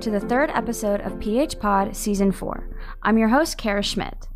To 0.00 0.10
the 0.10 0.18
third 0.18 0.48
episode 0.54 1.02
of 1.02 1.20
PH 1.20 1.58
Pod 1.58 1.94
Season 1.94 2.32
4. 2.32 2.70
I'm 3.02 3.18
your 3.18 3.28
host, 3.28 3.58
Kara 3.58 3.82
Schmidt. 3.82 4.28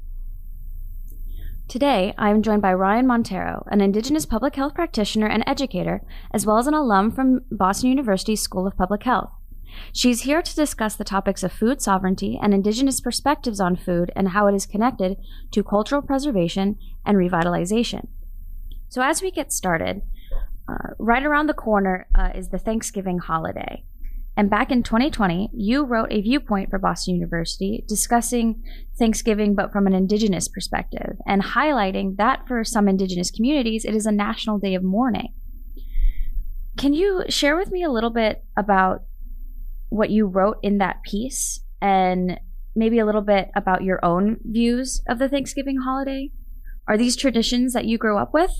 Today, 1.68 2.12
I 2.18 2.28
am 2.28 2.42
joined 2.42 2.60
by 2.60 2.74
Ryann 2.74 3.06
Monteiro, 3.06 3.66
an 3.70 3.80
Indigenous 3.80 4.26
public 4.26 4.56
health 4.56 4.74
practitioner 4.74 5.26
and 5.26 5.42
educator, 5.46 6.02
as 6.34 6.44
well 6.44 6.58
as 6.58 6.66
an 6.66 6.74
alum 6.74 7.10
from 7.10 7.46
Boston 7.50 7.88
University's 7.88 8.42
School 8.42 8.66
of 8.66 8.76
Public 8.76 9.04
Health. 9.04 9.30
She's 9.90 10.22
here 10.22 10.42
to 10.42 10.54
discuss 10.54 10.96
the 10.96 11.02
topics 11.02 11.42
of 11.42 11.50
food 11.50 11.80
sovereignty 11.80 12.38
and 12.42 12.52
Indigenous 12.52 13.00
perspectives 13.00 13.58
on 13.58 13.74
food 13.74 14.12
and 14.14 14.28
how 14.28 14.46
it 14.48 14.54
is 14.54 14.66
connected 14.66 15.16
to 15.52 15.64
cultural 15.64 16.02
preservation 16.02 16.76
and 17.06 17.16
revitalization. 17.16 18.08
So, 18.90 19.00
as 19.00 19.22
we 19.22 19.30
get 19.30 19.50
started, 19.50 20.02
uh, 20.68 20.90
right 20.98 21.24
around 21.24 21.46
the 21.46 21.54
corner 21.54 22.06
uh, 22.14 22.32
is 22.34 22.50
the 22.50 22.58
Thanksgiving 22.58 23.16
holiday. 23.16 23.82
And 24.36 24.50
back 24.50 24.72
in 24.72 24.82
2020, 24.82 25.50
you 25.52 25.84
wrote 25.84 26.12
a 26.12 26.20
viewpoint 26.20 26.70
for 26.70 26.78
Boston 26.78 27.14
University 27.14 27.84
discussing 27.86 28.62
Thanksgiving, 28.98 29.54
but 29.54 29.72
from 29.72 29.86
an 29.86 29.94
Indigenous 29.94 30.48
perspective, 30.48 31.18
and 31.26 31.42
highlighting 31.42 32.16
that 32.16 32.46
for 32.48 32.64
some 32.64 32.88
Indigenous 32.88 33.30
communities, 33.30 33.84
it 33.84 33.94
is 33.94 34.06
a 34.06 34.12
national 34.12 34.58
day 34.58 34.74
of 34.74 34.82
mourning. 34.82 35.32
Can 36.76 36.92
you 36.92 37.22
share 37.28 37.56
with 37.56 37.70
me 37.70 37.84
a 37.84 37.90
little 37.90 38.10
bit 38.10 38.44
about 38.56 39.04
what 39.88 40.10
you 40.10 40.26
wrote 40.26 40.58
in 40.62 40.78
that 40.78 41.04
piece 41.04 41.60
and 41.80 42.40
maybe 42.74 42.98
a 42.98 43.06
little 43.06 43.20
bit 43.20 43.50
about 43.54 43.84
your 43.84 44.04
own 44.04 44.38
views 44.44 45.00
of 45.08 45.20
the 45.20 45.28
Thanksgiving 45.28 45.78
holiday? 45.84 46.32
Are 46.88 46.98
these 46.98 47.14
traditions 47.14 47.72
that 47.72 47.84
you 47.84 47.96
grew 47.96 48.18
up 48.18 48.34
with? 48.34 48.50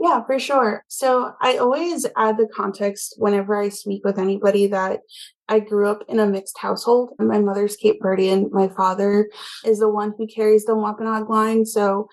Yeah, 0.00 0.24
for 0.24 0.38
sure. 0.38 0.84
So 0.86 1.32
I 1.40 1.56
always 1.56 2.06
add 2.16 2.36
the 2.36 2.48
context 2.54 3.14
whenever 3.18 3.60
I 3.60 3.68
speak 3.68 4.04
with 4.04 4.18
anybody 4.18 4.68
that 4.68 5.00
I 5.48 5.58
grew 5.58 5.88
up 5.88 6.04
in 6.08 6.20
a 6.20 6.26
mixed 6.26 6.58
household. 6.58 7.10
And 7.18 7.26
my 7.26 7.40
mother's 7.40 7.76
Cape 7.76 8.00
Verdean. 8.00 8.50
My 8.52 8.68
father 8.68 9.28
is 9.64 9.80
the 9.80 9.88
one 9.88 10.14
who 10.16 10.28
carries 10.28 10.64
the 10.64 10.76
Wampanoag 10.76 11.28
line. 11.28 11.66
So 11.66 12.08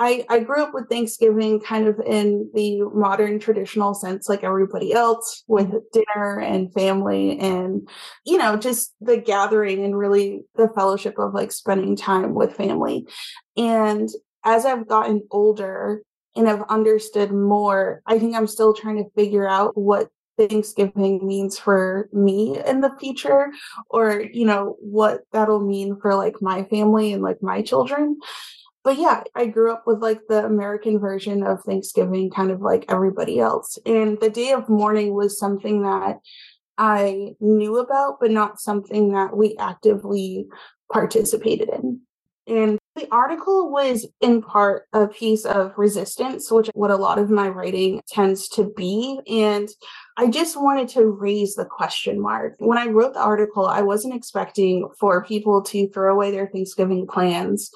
I, 0.00 0.24
I 0.28 0.40
grew 0.40 0.60
up 0.60 0.74
with 0.74 0.88
Thanksgiving 0.88 1.60
kind 1.60 1.86
of 1.86 2.00
in 2.04 2.50
the 2.54 2.82
modern 2.92 3.38
traditional 3.38 3.94
sense, 3.94 4.28
like 4.28 4.42
everybody 4.42 4.92
else, 4.92 5.44
with 5.46 5.68
mm-hmm. 5.68 5.78
dinner 5.92 6.40
and 6.40 6.72
family 6.72 7.38
and, 7.38 7.88
you 8.24 8.36
know, 8.36 8.56
just 8.56 8.94
the 9.00 9.16
gathering 9.16 9.84
and 9.84 9.96
really 9.96 10.40
the 10.56 10.68
fellowship 10.74 11.18
of 11.18 11.34
like 11.34 11.52
spending 11.52 11.94
time 11.94 12.34
with 12.34 12.56
family. 12.56 13.06
And 13.56 14.08
as 14.44 14.66
I've 14.66 14.88
gotten 14.88 15.22
older, 15.30 16.02
and 16.36 16.48
I've 16.48 16.62
understood 16.68 17.32
more, 17.32 18.02
I 18.06 18.18
think 18.18 18.34
I'm 18.34 18.46
still 18.46 18.72
trying 18.74 18.96
to 18.96 19.10
figure 19.16 19.48
out 19.48 19.76
what 19.76 20.08
Thanksgiving 20.38 21.26
means 21.26 21.58
for 21.58 22.08
me 22.12 22.58
in 22.66 22.80
the 22.80 22.94
future, 22.98 23.52
or, 23.90 24.24
you 24.32 24.46
know, 24.46 24.76
what 24.80 25.20
that'll 25.32 25.60
mean 25.60 25.98
for 26.00 26.14
like 26.14 26.40
my 26.40 26.64
family 26.64 27.12
and 27.12 27.22
like 27.22 27.42
my 27.42 27.62
children. 27.62 28.18
But 28.84 28.98
yeah, 28.98 29.22
I 29.34 29.46
grew 29.46 29.70
up 29.72 29.84
with 29.86 30.02
like 30.02 30.22
the 30.28 30.44
American 30.44 30.98
version 30.98 31.42
of 31.44 31.62
Thanksgiving, 31.62 32.30
kind 32.30 32.50
of 32.50 32.60
like 32.60 32.86
everybody 32.88 33.38
else. 33.38 33.78
And 33.86 34.18
the 34.20 34.30
day 34.30 34.52
of 34.52 34.68
mourning 34.68 35.14
was 35.14 35.38
something 35.38 35.82
that 35.82 36.18
I 36.78 37.34
knew 37.38 37.78
about, 37.78 38.16
but 38.20 38.30
not 38.30 38.58
something 38.58 39.12
that 39.12 39.36
we 39.36 39.56
actively 39.58 40.46
participated 40.90 41.68
in. 41.68 42.00
And 42.48 42.78
the 42.94 43.08
article 43.10 43.70
was 43.70 44.06
in 44.20 44.42
part 44.42 44.86
a 44.92 45.06
piece 45.06 45.46
of 45.46 45.72
resistance, 45.78 46.50
which 46.50 46.68
what 46.74 46.90
a 46.90 46.96
lot 46.96 47.18
of 47.18 47.30
my 47.30 47.48
writing 47.48 48.02
tends 48.06 48.48
to 48.50 48.70
be. 48.76 49.18
And 49.26 49.68
I 50.18 50.28
just 50.28 50.60
wanted 50.60 50.88
to 50.90 51.06
raise 51.06 51.54
the 51.54 51.64
question 51.64 52.20
mark. 52.20 52.56
When 52.58 52.76
I 52.76 52.86
wrote 52.86 53.14
the 53.14 53.20
article, 53.20 53.66
I 53.66 53.80
wasn't 53.80 54.14
expecting 54.14 54.88
for 55.00 55.24
people 55.24 55.62
to 55.62 55.88
throw 55.88 56.12
away 56.12 56.30
their 56.30 56.48
Thanksgiving 56.48 57.06
plans 57.06 57.70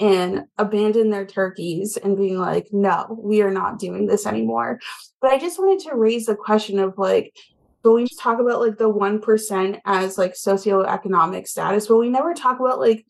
and 0.00 0.42
abandon 0.58 1.10
their 1.10 1.26
turkeys 1.26 1.96
and 1.96 2.16
being 2.16 2.38
like, 2.38 2.68
no, 2.72 3.06
we 3.18 3.42
are 3.42 3.52
not 3.52 3.78
doing 3.78 4.06
this 4.06 4.26
anymore. 4.26 4.80
But 5.20 5.30
I 5.30 5.38
just 5.38 5.58
wanted 5.58 5.88
to 5.88 5.96
raise 5.96 6.26
the 6.26 6.34
question 6.34 6.78
of 6.80 6.98
like, 6.98 7.34
but 7.82 7.92
we 7.92 8.06
talk 8.20 8.40
about 8.40 8.60
like 8.60 8.78
the 8.78 8.92
1% 8.92 9.80
as 9.84 10.18
like 10.18 10.34
socioeconomic 10.34 11.46
status, 11.46 11.86
but 11.86 11.98
we 11.98 12.08
never 12.08 12.34
talk 12.34 12.58
about 12.58 12.80
like 12.80 13.06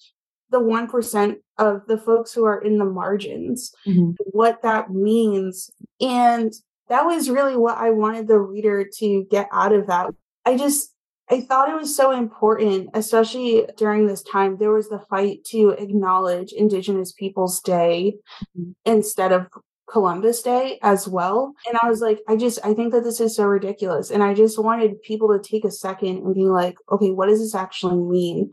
the 0.50 0.60
1% 0.60 1.36
of 1.58 1.86
the 1.86 1.98
folks 1.98 2.32
who 2.32 2.44
are 2.44 2.60
in 2.60 2.78
the 2.78 2.84
margins, 2.84 3.72
mm-hmm. 3.86 4.10
what 4.32 4.62
that 4.62 4.90
means. 4.90 5.70
And 6.00 6.52
that 6.88 7.04
was 7.04 7.30
really 7.30 7.56
what 7.56 7.78
I 7.78 7.90
wanted 7.90 8.28
the 8.28 8.38
reader 8.38 8.86
to 8.98 9.26
get 9.30 9.48
out 9.52 9.72
of 9.72 9.86
that. 9.86 10.10
I 10.44 10.56
just, 10.56 10.92
I 11.28 11.40
thought 11.40 11.68
it 11.68 11.74
was 11.74 11.96
so 11.96 12.12
important, 12.12 12.90
especially 12.94 13.66
during 13.76 14.06
this 14.06 14.22
time. 14.22 14.58
There 14.58 14.72
was 14.72 14.88
the 14.88 15.00
fight 15.10 15.44
to 15.46 15.70
acknowledge 15.70 16.52
Indigenous 16.52 17.12
Peoples 17.12 17.60
Day 17.60 18.14
mm-hmm. 18.56 18.72
instead 18.84 19.32
of 19.32 19.48
Columbus 19.90 20.42
Day 20.42 20.78
as 20.82 21.08
well. 21.08 21.54
And 21.68 21.78
I 21.82 21.88
was 21.88 22.00
like, 22.00 22.20
I 22.28 22.36
just, 22.36 22.58
I 22.64 22.74
think 22.74 22.92
that 22.92 23.04
this 23.04 23.20
is 23.20 23.36
so 23.36 23.44
ridiculous. 23.44 24.10
And 24.10 24.22
I 24.22 24.34
just 24.34 24.62
wanted 24.62 25.00
people 25.02 25.28
to 25.28 25.48
take 25.48 25.64
a 25.64 25.70
second 25.70 26.18
and 26.18 26.34
be 26.34 26.44
like, 26.44 26.76
okay, 26.90 27.10
what 27.10 27.28
does 27.28 27.40
this 27.40 27.54
actually 27.54 27.96
mean? 27.96 28.50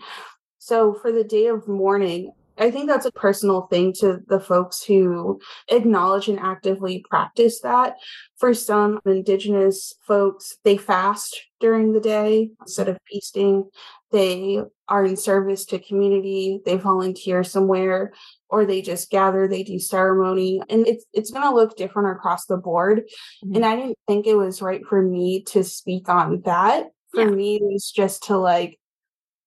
So 0.59 0.94
for 0.94 1.12
the 1.12 1.24
day 1.24 1.47
of 1.47 1.68
mourning, 1.68 2.31
I 2.58 2.69
think 2.69 2.88
that's 2.88 3.06
a 3.06 3.12
personal 3.12 3.64
thing 3.64 3.94
to 4.00 4.19
the 4.28 4.40
folks 4.40 4.84
who 4.84 5.40
acknowledge 5.69 6.28
and 6.28 6.40
actively 6.40 7.03
practice 7.09 7.62
that. 7.62 7.96
For 8.38 8.53
some 8.53 9.00
Indigenous 9.06 9.94
folks, 10.06 10.58
they 10.64 10.78
fast 10.78 11.40
during 11.59 11.94
the 11.94 12.00
day 12.00 12.52
instead 12.62 12.90
of 12.90 12.97
feasting. 13.09 13.69
They 14.12 14.62
are 14.88 15.06
in 15.06 15.18
service 15.18 15.66
to 15.66 15.80
community, 15.80 16.59
they 16.66 16.78
volunteer 16.78 17.44
somewhere, 17.44 18.14
or 18.50 18.66
they 18.66 18.81
just 18.81 19.09
gather, 19.09 19.47
they 19.47 19.64
do 19.64 19.80
ceremony. 19.80 20.62
And 20.70 20.85
it's 20.88 21.06
it's 21.14 21.31
gonna 21.31 21.56
look 21.56 21.75
different 21.75 22.16
across 22.16 22.46
the 22.46 22.58
board. 22.58 23.03
Mm-hmm. 23.44 23.56
And 23.56 23.66
I 23.66 23.75
didn't 23.75 23.97
think 24.08 24.28
it 24.28 24.35
was 24.35 24.62
right 24.62 24.85
for 24.88 25.02
me 25.02 25.44
to 25.46 25.64
speak 25.64 26.09
on 26.09 26.41
that. 26.41 26.91
For 27.12 27.22
yeah. 27.22 27.35
me, 27.35 27.56
it 27.56 27.64
was 27.64 27.91
just 27.91 28.24
to 28.25 28.38
like 28.38 28.80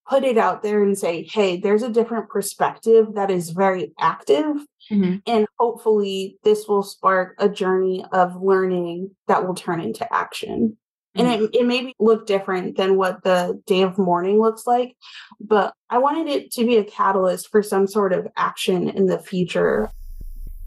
put 0.08 0.24
it 0.24 0.38
out 0.38 0.62
there 0.62 0.82
and 0.82 0.96
say, 0.96 1.24
hey, 1.24 1.56
there's 1.56 1.82
a 1.82 1.90
different 1.90 2.28
perspective 2.28 3.14
that 3.14 3.30
is 3.30 3.50
very 3.50 3.92
active. 3.98 4.56
Mm-hmm. 4.90 5.16
And 5.26 5.46
hopefully, 5.58 6.38
this 6.44 6.66
will 6.68 6.82
spark 6.82 7.34
a 7.38 7.48
journey 7.48 8.04
of 8.12 8.40
learning 8.40 9.10
that 9.26 9.46
will 9.46 9.54
turn 9.54 9.80
into 9.80 10.12
action. 10.14 10.76
Mm-hmm. 11.16 11.26
And 11.26 11.42
it, 11.42 11.50
it 11.54 11.66
may 11.66 11.92
look 11.98 12.26
different 12.26 12.76
than 12.76 12.96
what 12.96 13.22
the 13.24 13.60
day 13.66 13.82
of 13.82 13.98
mourning 13.98 14.40
looks 14.40 14.66
like, 14.66 14.96
but 15.40 15.72
I 15.90 15.98
wanted 15.98 16.28
it 16.28 16.52
to 16.52 16.64
be 16.64 16.76
a 16.76 16.84
catalyst 16.84 17.48
for 17.50 17.62
some 17.62 17.86
sort 17.86 18.12
of 18.12 18.28
action 18.36 18.88
in 18.88 19.06
the 19.06 19.18
future. 19.18 19.90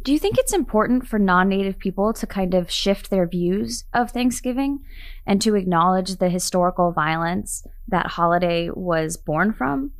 Do 0.01 0.13
you 0.13 0.19
think 0.19 0.37
it's 0.37 0.53
important 0.53 1.07
for 1.07 1.19
non 1.19 1.49
native 1.49 1.77
people 1.77 2.13
to 2.13 2.25
kind 2.25 2.53
of 2.53 2.71
shift 2.71 3.09
their 3.09 3.27
views 3.27 3.83
of 3.93 4.11
Thanksgiving 4.11 4.79
and 5.25 5.41
to 5.41 5.55
acknowledge 5.55 6.15
the 6.15 6.29
historical 6.29 6.91
violence 6.93 7.65
that 7.89 8.07
holiday 8.07 8.69
was 8.69 9.17
born 9.17 9.53
from, 9.53 9.91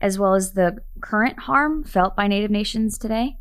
as 0.00 0.18
well 0.18 0.34
as 0.34 0.52
the 0.52 0.78
current 1.00 1.40
harm 1.40 1.84
felt 1.84 2.16
by 2.16 2.26
Native 2.26 2.50
nations 2.50 2.98
today? 2.98 3.38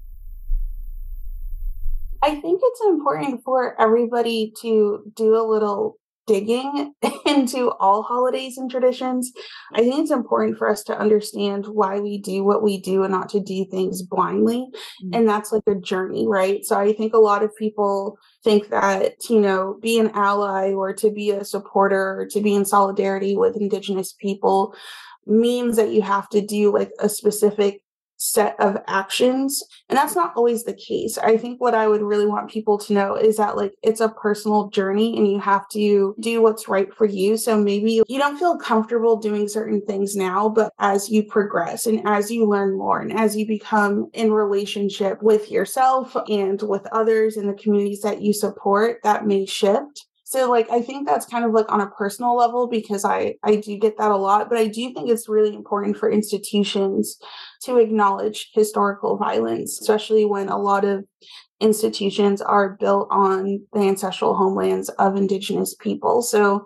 I 2.21 2.35
think 2.35 2.61
it's 2.63 2.81
important 2.85 3.43
for 3.43 3.79
everybody 3.81 4.53
to 4.61 5.11
do 5.13 5.35
a 5.35 5.43
little 5.43 5.97
digging 6.25 6.93
into 7.25 7.71
all 7.71 8.03
holidays 8.03 8.57
and 8.57 8.69
traditions, 8.69 9.31
I 9.73 9.81
think 9.81 9.99
it's 9.99 10.11
important 10.11 10.57
for 10.57 10.69
us 10.69 10.83
to 10.85 10.97
understand 10.97 11.67
why 11.67 11.99
we 11.99 12.17
do 12.17 12.43
what 12.43 12.63
we 12.63 12.79
do 12.79 13.03
and 13.03 13.11
not 13.11 13.29
to 13.29 13.39
do 13.39 13.65
things 13.65 14.01
blindly. 14.01 14.67
Mm-hmm. 15.03 15.13
And 15.13 15.27
that's 15.27 15.51
like 15.51 15.63
a 15.67 15.75
journey, 15.75 16.27
right? 16.27 16.63
So 16.63 16.77
I 16.77 16.93
think 16.93 17.13
a 17.13 17.19
lot 17.19 17.43
of 17.43 17.55
people 17.55 18.17
think 18.43 18.69
that, 18.69 19.13
you 19.29 19.39
know, 19.39 19.77
be 19.81 19.99
an 19.99 20.11
ally 20.13 20.73
or 20.73 20.93
to 20.93 21.11
be 21.11 21.31
a 21.31 21.45
supporter 21.45 22.21
or 22.21 22.27
to 22.27 22.41
be 22.41 22.55
in 22.55 22.65
solidarity 22.65 23.35
with 23.35 23.57
Indigenous 23.57 24.13
people 24.13 24.75
means 25.25 25.77
that 25.77 25.91
you 25.91 26.01
have 26.01 26.29
to 26.29 26.41
do 26.41 26.71
like 26.71 26.91
a 26.99 27.09
specific 27.09 27.81
set 28.23 28.55
of 28.59 28.77
actions 28.87 29.61
and 29.89 29.97
that's 29.97 30.15
not 30.15 30.33
always 30.35 30.63
the 30.63 30.73
case. 30.73 31.17
I 31.17 31.35
think 31.37 31.59
what 31.59 31.75
i 31.75 31.87
would 31.87 32.01
really 32.01 32.25
want 32.25 32.49
people 32.49 32.77
to 32.79 32.93
know 32.93 33.15
is 33.15 33.37
that 33.37 33.57
like 33.57 33.73
it's 33.83 33.99
a 33.99 34.09
personal 34.09 34.69
journey 34.69 35.17
and 35.17 35.29
you 35.29 35.39
have 35.39 35.67
to 35.69 36.15
do 36.19 36.41
what's 36.41 36.69
right 36.69 36.93
for 36.93 37.05
you. 37.05 37.35
So 37.37 37.59
maybe 37.59 38.01
you 38.07 38.17
don't 38.17 38.37
feel 38.37 38.57
comfortable 38.57 39.17
doing 39.17 39.47
certain 39.47 39.81
things 39.81 40.15
now 40.15 40.47
but 40.47 40.71
as 40.79 41.09
you 41.09 41.23
progress 41.23 41.85
and 41.85 42.01
as 42.05 42.31
you 42.31 42.47
learn 42.47 42.77
more 42.77 43.01
and 43.01 43.11
as 43.11 43.35
you 43.35 43.45
become 43.45 44.09
in 44.13 44.31
relationship 44.31 45.21
with 45.21 45.51
yourself 45.51 46.15
and 46.29 46.61
with 46.61 46.85
others 46.91 47.35
in 47.37 47.47
the 47.47 47.53
communities 47.53 48.01
that 48.01 48.21
you 48.21 48.33
support 48.33 48.99
that 49.03 49.25
may 49.25 49.45
shift 49.45 50.05
so 50.33 50.49
like 50.49 50.67
i 50.71 50.81
think 50.81 51.07
that's 51.07 51.27
kind 51.27 51.45
of 51.45 51.51
like 51.51 51.71
on 51.71 51.79
a 51.79 51.89
personal 51.91 52.35
level 52.35 52.67
because 52.67 53.05
i 53.05 53.35
i 53.43 53.55
do 53.55 53.77
get 53.77 53.97
that 53.97 54.09
a 54.09 54.15
lot 54.15 54.49
but 54.49 54.57
i 54.57 54.65
do 54.65 54.91
think 54.93 55.09
it's 55.09 55.29
really 55.29 55.53
important 55.55 55.95
for 55.95 56.11
institutions 56.11 57.19
to 57.61 57.77
acknowledge 57.77 58.49
historical 58.53 59.15
violence 59.15 59.79
especially 59.79 60.25
when 60.25 60.49
a 60.49 60.57
lot 60.57 60.83
of 60.83 61.05
institutions 61.59 62.41
are 62.41 62.75
built 62.79 63.07
on 63.11 63.61
the 63.73 63.81
ancestral 63.81 64.33
homelands 64.35 64.89
of 64.97 65.15
indigenous 65.15 65.75
people 65.75 66.21
so 66.21 66.65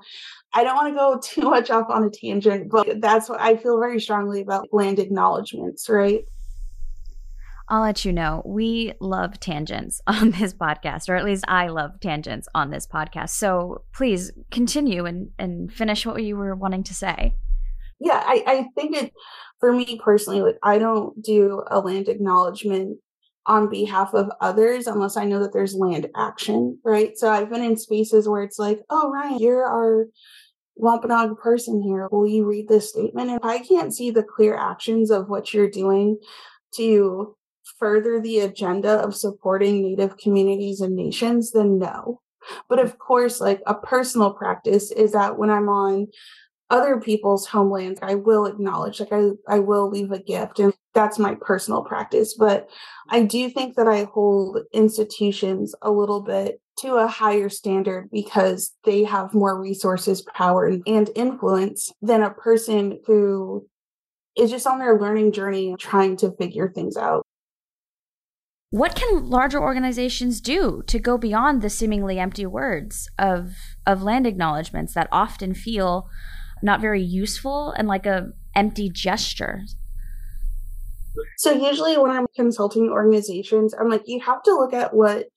I 0.54 0.64
don't 0.64 0.78
want 0.78 0.94
to 0.94 0.98
go 0.98 1.20
too 1.22 1.50
much 1.50 1.70
off 1.70 1.88
on 1.90 2.06
a 2.06 2.10
tangent, 2.10 2.72
but 2.72 3.02
that's 3.02 3.28
what 3.30 3.40
I 3.40 3.58
feel 3.58 3.78
very 3.80 4.00
strongly 4.00 4.42
about 4.42 4.70
land 4.72 4.98
acknowledgments, 4.98 5.90
right? 5.90 6.24
I'll 7.70 7.82
let 7.82 8.06
you 8.06 8.14
know. 8.14 8.42
We 8.46 8.94
love 9.00 9.40
tangents 9.40 10.02
on 10.08 10.32
this 10.32 10.54
podcast, 10.54 11.10
or 11.10 11.16
at 11.16 11.26
least 11.26 11.46
I 11.48 11.68
love 11.68 12.00
tangents 12.00 12.48
on 12.56 12.72
this 12.72 12.88
podcast. 12.88 13.30
So 13.30 13.84
please 13.94 14.32
continue 14.52 15.06
and, 15.06 15.30
and 15.38 15.72
finish 15.72 16.06
what 16.06 16.24
you 16.24 16.38
were 16.38 16.56
wanting 16.56 16.84
to 16.84 16.94
say. 16.94 17.34
Yeah, 18.00 18.24
I, 18.26 18.44
I 18.46 18.66
think 18.76 18.96
it, 18.96 19.14
for 19.60 19.74
me 19.74 20.00
personally, 20.04 20.42
like 20.42 20.58
I 20.64 20.78
don't 20.78 21.22
do 21.22 21.64
a 21.68 21.80
land 21.80 22.10
acknowledgement 22.10 23.00
on 23.48 23.70
behalf 23.70 24.14
of 24.14 24.30
others 24.42 24.88
unless 24.88 25.18
I 25.18 25.24
know 25.24 25.40
that 25.40 25.54
there's 25.54 25.74
land 25.74 26.08
action, 26.16 26.78
right? 26.84 27.18
So 27.18 27.30
I've 27.30 27.50
been 27.50 27.64
in 27.64 27.78
spaces 27.78 28.28
where 28.28 28.44
it's 28.44 28.60
like, 28.60 28.82
oh, 28.90 29.12
Ryann, 29.16 29.40
you're 29.40 29.66
our 29.66 30.06
Wampanoag 30.76 31.38
person 31.38 31.82
here. 31.82 32.08
Will 32.12 32.28
you 32.28 32.46
read 32.46 32.68
this 32.68 32.90
statement? 32.90 33.32
If 33.32 33.44
I 33.44 33.60
can't 33.60 33.96
see 33.96 34.12
the 34.12 34.24
clear 34.24 34.56
actions 34.56 35.10
of 35.10 35.30
what 35.30 35.54
you're 35.54 35.70
doing 35.70 36.20
to 36.76 37.36
further 37.80 38.20
the 38.20 38.40
agenda 38.40 39.00
of 39.02 39.16
supporting 39.16 39.82
Native 39.82 40.18
communities 40.18 40.82
and 40.82 40.96
nations, 40.96 41.52
then 41.52 41.78
no. 41.78 42.22
But 42.70 42.80
of 42.80 42.98
course, 42.98 43.42
like 43.42 43.62
a 43.66 43.76
personal 43.76 44.32
practice 44.32 44.92
is 44.92 45.12
that 45.12 45.38
when 45.38 45.50
I'm 45.50 45.70
on 45.70 46.08
other 46.70 47.00
people's 47.00 47.48
homelands, 47.48 48.00
I 48.02 48.16
will 48.16 48.46
acknowledge, 48.46 49.00
like 49.00 49.14
I, 49.14 49.30
I 49.48 49.60
will 49.60 49.90
leave 49.90 50.12
a 50.12 50.20
gift. 50.20 50.60
And 50.60 50.74
that's 50.94 51.20
my 51.20 51.36
personal 51.40 51.84
practice. 51.84 52.34
But 52.34 52.70
I 53.10 53.24
do 53.24 53.50
think 53.50 53.76
that 53.76 53.88
I 53.88 54.04
hold 54.06 54.60
institutions 54.74 55.76
a 55.82 55.92
little 55.92 56.22
bit 56.22 56.60
to 56.80 56.96
a 56.96 57.08
higher 57.08 57.50
standard 57.50 58.10
because 58.12 58.74
they 58.84 59.04
have 59.04 59.34
more 59.34 59.60
resources, 59.60 60.22
power, 60.34 60.66
and 60.66 61.10
influence 61.16 61.92
than 62.02 62.22
a 62.22 62.32
person 62.34 63.00
who 63.06 63.68
is 64.38 64.52
just 64.52 64.68
on 64.68 64.80
their 64.80 65.00
learning 65.00 65.32
journey 65.32 65.76
trying 65.80 66.16
to 66.18 66.32
figure 66.34 66.70
things 66.70 66.96
out. 66.98 67.27
What 68.70 68.96
can 68.96 69.30
larger 69.30 69.62
organizations 69.62 70.42
do 70.42 70.84
to 70.88 71.00
go 71.00 71.18
beyond 71.18 71.62
the 71.62 71.70
seemingly 71.70 72.20
empty 72.20 72.46
words 72.46 73.10
of 73.18 73.54
of 73.86 74.04
land 74.04 74.28
acknowledgments 74.28 74.94
that 74.94 75.08
often 75.10 75.54
feel 75.54 76.10
not 76.62 76.82
very 76.82 77.02
useful 77.02 77.72
and 77.72 77.88
like 77.88 78.06
a 78.06 78.28
empty 78.56 78.90
gesture? 78.90 79.62
So 81.38 81.52
usually 81.52 81.98
when 81.98 82.12
I'm 82.12 82.28
consulting 82.36 82.90
organizations, 82.90 83.74
I'm 83.74 83.90
like, 83.90 84.04
you 84.06 84.20
have 84.20 84.44
to 84.44 84.52
look 84.52 84.74
at 84.74 84.94
what 84.94 85.28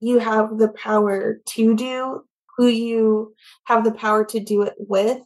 you 0.00 0.18
have 0.18 0.56
the 0.56 0.68
power 0.68 1.40
to 1.44 1.76
do, 1.76 2.22
who 2.56 2.66
you 2.68 3.34
have 3.64 3.84
the 3.84 3.92
power 3.92 4.24
to 4.24 4.40
do 4.40 4.62
it 4.62 4.74
with, 4.78 5.20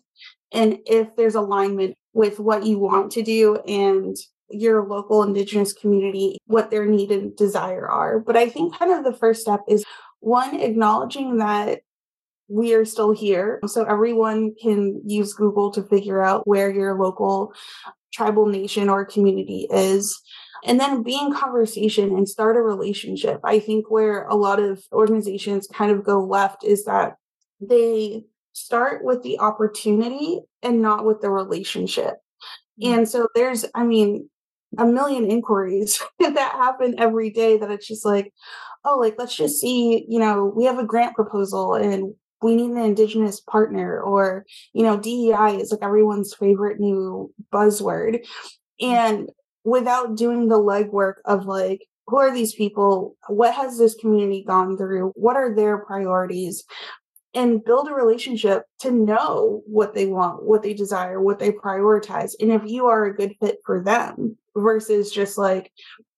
and 0.53 0.79
if 0.85 1.15
there's 1.17 1.37
alignment 1.37 1.97
with 2.13 2.41
what 2.41 2.67
you 2.67 2.79
want 2.79 3.13
to 3.13 3.23
do 3.23 3.57
and 3.69 4.17
your 4.53 4.87
local 4.87 5.23
indigenous 5.23 5.73
community 5.73 6.39
what 6.47 6.71
their 6.71 6.87
need 6.87 7.11
and 7.11 7.37
desire 7.37 7.89
are. 7.89 8.21
But 8.21 8.37
i 8.37 8.49
think 8.49 8.77
kind 8.77 8.93
of 8.93 9.05
the 9.05 9.19
first 9.19 9.41
step 9.41 9.61
is 9.69 9.85
one 10.21 10.61
acknowledging 10.61 11.39
that 11.39 11.81
we 12.49 12.75
are 12.75 12.85
still 12.85 13.13
here. 13.13 13.61
So 13.67 13.85
everyone 13.85 14.55
can 14.61 15.01
use 15.05 15.33
google 15.33 15.71
to 15.73 15.83
figure 15.83 16.23
out 16.23 16.47
where 16.47 16.71
your 16.71 16.99
local 16.99 17.55
tribal 18.13 18.47
nation 18.47 18.89
or 18.89 19.05
community 19.05 19.67
is. 19.71 20.21
And 20.65 20.79
then 20.79 21.03
be 21.03 21.19
in 21.19 21.33
conversation 21.33 22.15
and 22.17 22.29
start 22.29 22.57
a 22.57 22.63
relationship. 22.63 23.41
I 23.43 23.59
think 23.59 23.91
where 23.91 24.27
a 24.29 24.37
lot 24.37 24.61
of 24.61 24.85
organizations 24.93 25.67
kind 25.67 25.91
of 25.91 26.05
go 26.05 26.23
left 26.23 26.63
is 26.63 26.85
that 26.85 27.17
they 27.61 28.27
start 28.53 29.03
with 29.03 29.23
the 29.23 29.41
opportunity 29.41 30.41
and 30.63 30.81
not 30.81 31.05
with 31.05 31.21
the 31.21 31.31
relationship. 31.31 32.17
Mm. 32.81 32.95
and 32.95 33.09
so 33.09 33.29
there's 33.35 33.65
i 33.75 33.85
mean 33.85 34.29
a 34.79 34.87
million 34.87 35.31
inquiries 35.31 36.03
that 36.19 36.37
happen 36.37 36.95
every 36.99 37.31
day 37.31 37.59
that 37.59 37.71
it's 37.71 37.87
just 37.87 38.05
like, 38.05 38.33
oh, 38.85 38.99
like 38.99 39.15
let's 39.19 39.37
just 39.37 39.61
see, 39.61 40.07
you 40.09 40.19
know, 40.19 40.53
we 40.55 40.65
have 40.65 40.79
a 40.79 40.85
grant 40.85 41.15
proposal 41.15 41.75
and 41.75 42.15
we 42.43 42.57
need 42.57 42.71
an 42.71 42.79
indigenous 42.79 43.41
partner 43.41 44.01
or, 44.01 44.45
you 44.73 44.83
know, 44.83 44.99
DEI 44.99 45.59
is 45.61 45.71
like 45.71 45.83
everyone's 45.83 46.35
favorite 46.35 46.81
new 46.81 47.33
buzzword. 47.53 48.25
Mm. 48.83 48.87
And 48.89 49.31
without 49.65 50.17
doing 50.17 50.49
the 50.49 50.59
legwork 50.59 51.15
of 51.25 51.47
like, 51.47 51.87
who 52.09 52.19
are 52.19 52.35
these 52.35 52.55
people? 52.55 53.17
What 53.29 53.55
has 53.55 53.79
this 53.79 53.95
community 53.95 54.45
gone 54.45 54.77
through? 54.77 55.13
What 55.15 55.37
are 55.37 55.55
their 55.55 55.79
priorities? 55.79 56.65
and 57.35 57.65
build 57.65 57.89
a 57.89 57.95
relationship 57.95 58.65
to 58.79 58.91
know 58.91 59.63
what 59.67 59.95
they 59.95 60.05
want, 60.05 60.43
what 60.43 60.63
they 60.63 60.75
desire, 60.75 61.19
what 61.19 61.39
they 61.39 61.51
prioritize, 61.51 62.33
and 62.41 62.53
if 62.53 62.63
you 62.67 62.87
are 62.87 63.07
a 63.07 63.17
good 63.17 63.35
fit 63.41 63.57
for 63.65 63.83
them 63.83 64.37
versus 64.57 65.11
just 65.11 65.39
like, 65.39 65.73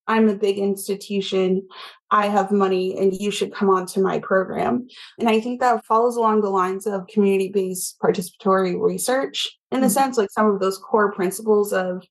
I'm 0.07 0.29
a 0.29 0.35
big 0.35 0.59
institution, 0.59 1.67
I 2.11 2.27
have 2.27 2.53
money, 2.53 2.97
and 2.99 3.15
you 3.15 3.31
should 3.31 3.55
come 3.55 3.71
on 3.71 3.87
to 3.87 4.01
my 4.01 4.19
program. 4.19 4.87
And 5.19 5.29
I 5.29 5.41
think 5.41 5.61
that 5.61 5.85
follows 5.87 6.17
along 6.17 6.43
the 6.43 6.51
lines 6.51 6.87
of 6.87 7.07
community 7.07 7.49
based 7.49 7.99
participatory 8.01 8.79
research 8.79 9.51
in 9.73 9.81
the 9.81 9.87
mm-hmm. 9.87 9.93
sense, 9.93 10.19
like 10.19 10.31
some 10.31 10.47
of 10.47 10.61
those 10.61 10.79
core 10.79 11.13
principles 11.13 11.73
of 11.73 12.05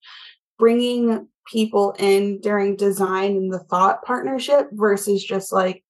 bringing 0.57 1.27
people 1.51 1.93
in 1.99 2.39
during 2.39 2.75
design 2.75 3.35
and 3.35 3.53
the 3.53 3.59
thought 3.59 4.03
partnership 4.03 4.69
versus 4.71 5.23
just 5.23 5.51
like, 5.51 5.83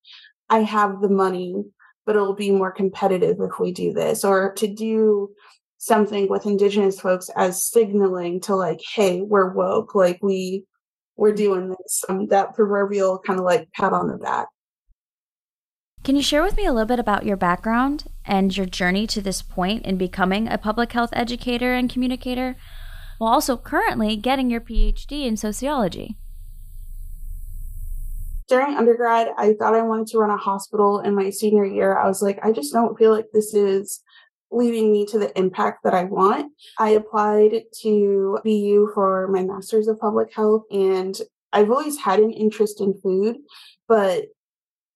I 0.50 0.59
have 0.59 1.01
the 1.01 1.09
money 1.09 1.63
but 2.06 2.15
it'll 2.15 2.35
be 2.35 2.51
more 2.51 2.71
competitive 2.71 3.38
if 3.39 3.59
we 3.59 3.71
do 3.71 3.94
this 3.94 4.24
or 4.24 4.53
to 4.53 4.68
do 4.68 5.30
something 5.83 6.30
with 6.30 6.45
indigenous 6.45 7.00
folks 7.00 7.30
as 7.35 7.65
signaling 7.65 8.39
to 8.39 8.56
like 8.56 8.80
hey 8.95 9.21
we're 9.21 9.53
woke 9.53 9.94
like 9.94 10.18
we 10.21 10.63
we're 11.18 11.33
doing 11.33 11.69
this 11.69 12.06
um, 12.07 12.27
that 12.27 12.53
proverbial 12.56 13.19
kind 13.19 13.38
of 13.38 13.45
like 13.45 13.69
pat 13.74 13.91
on 13.91 14.07
the 14.07 14.18
back 14.18 14.47
can 16.03 16.15
you 16.15 16.21
share 16.21 16.41
with 16.41 16.56
me 16.56 16.65
a 16.65 16.71
little 16.71 16.88
bit 16.88 17.00
about 17.00 17.25
your 17.25 17.35
background 17.35 18.06
and 18.25 18.56
your 18.56 18.65
journey 18.65 19.06
to 19.06 19.21
this 19.21 19.41
point 19.41 19.85
in 19.85 19.97
becoming 19.97 20.47
a 20.47 20.57
public 20.57 20.94
health 20.94 21.09
educator 21.12 21.74
and 21.74 21.92
communicator 21.92 22.56
while 23.18 23.33
also 23.33 23.57
currently 23.57 24.16
getting 24.16 24.49
your 24.49 24.61
phd 24.61 25.11
in 25.11 25.35
sociology 25.35 26.18
during 28.49 28.75
undergrad, 28.75 29.30
I 29.37 29.54
thought 29.54 29.73
I 29.73 29.81
wanted 29.81 30.07
to 30.07 30.18
run 30.18 30.30
a 30.30 30.37
hospital. 30.37 30.99
In 30.99 31.16
my 31.16 31.30
senior 31.30 31.66
year, 31.66 31.97
I 31.97 32.07
was 32.07 32.21
like, 32.21 32.40
I 32.44 32.52
just 32.52 32.73
don't 32.73 32.97
feel 32.99 33.11
like 33.11 33.28
this 33.33 33.54
is 33.54 34.02
leading 34.54 34.92
me 34.92 35.06
to 35.07 35.19
the 35.19 35.38
impact 35.38 35.83
that 35.83 35.94
I 35.94 36.04
want. 36.06 36.52
I 36.80 36.90
applied 36.90 37.64
to 37.81 38.40
BU 38.44 38.92
for 38.94 39.28
my 39.30 39.44
master's 39.44 39.88
of 39.88 40.00
public 40.00 40.33
health, 40.33 40.64
and 40.72 41.18
I've 41.52 41.72
always 41.72 41.98
had 41.98 42.19
an 42.19 42.31
interest 42.31 42.81
in 42.81 42.94
food, 42.94 43.38
but 43.88 44.26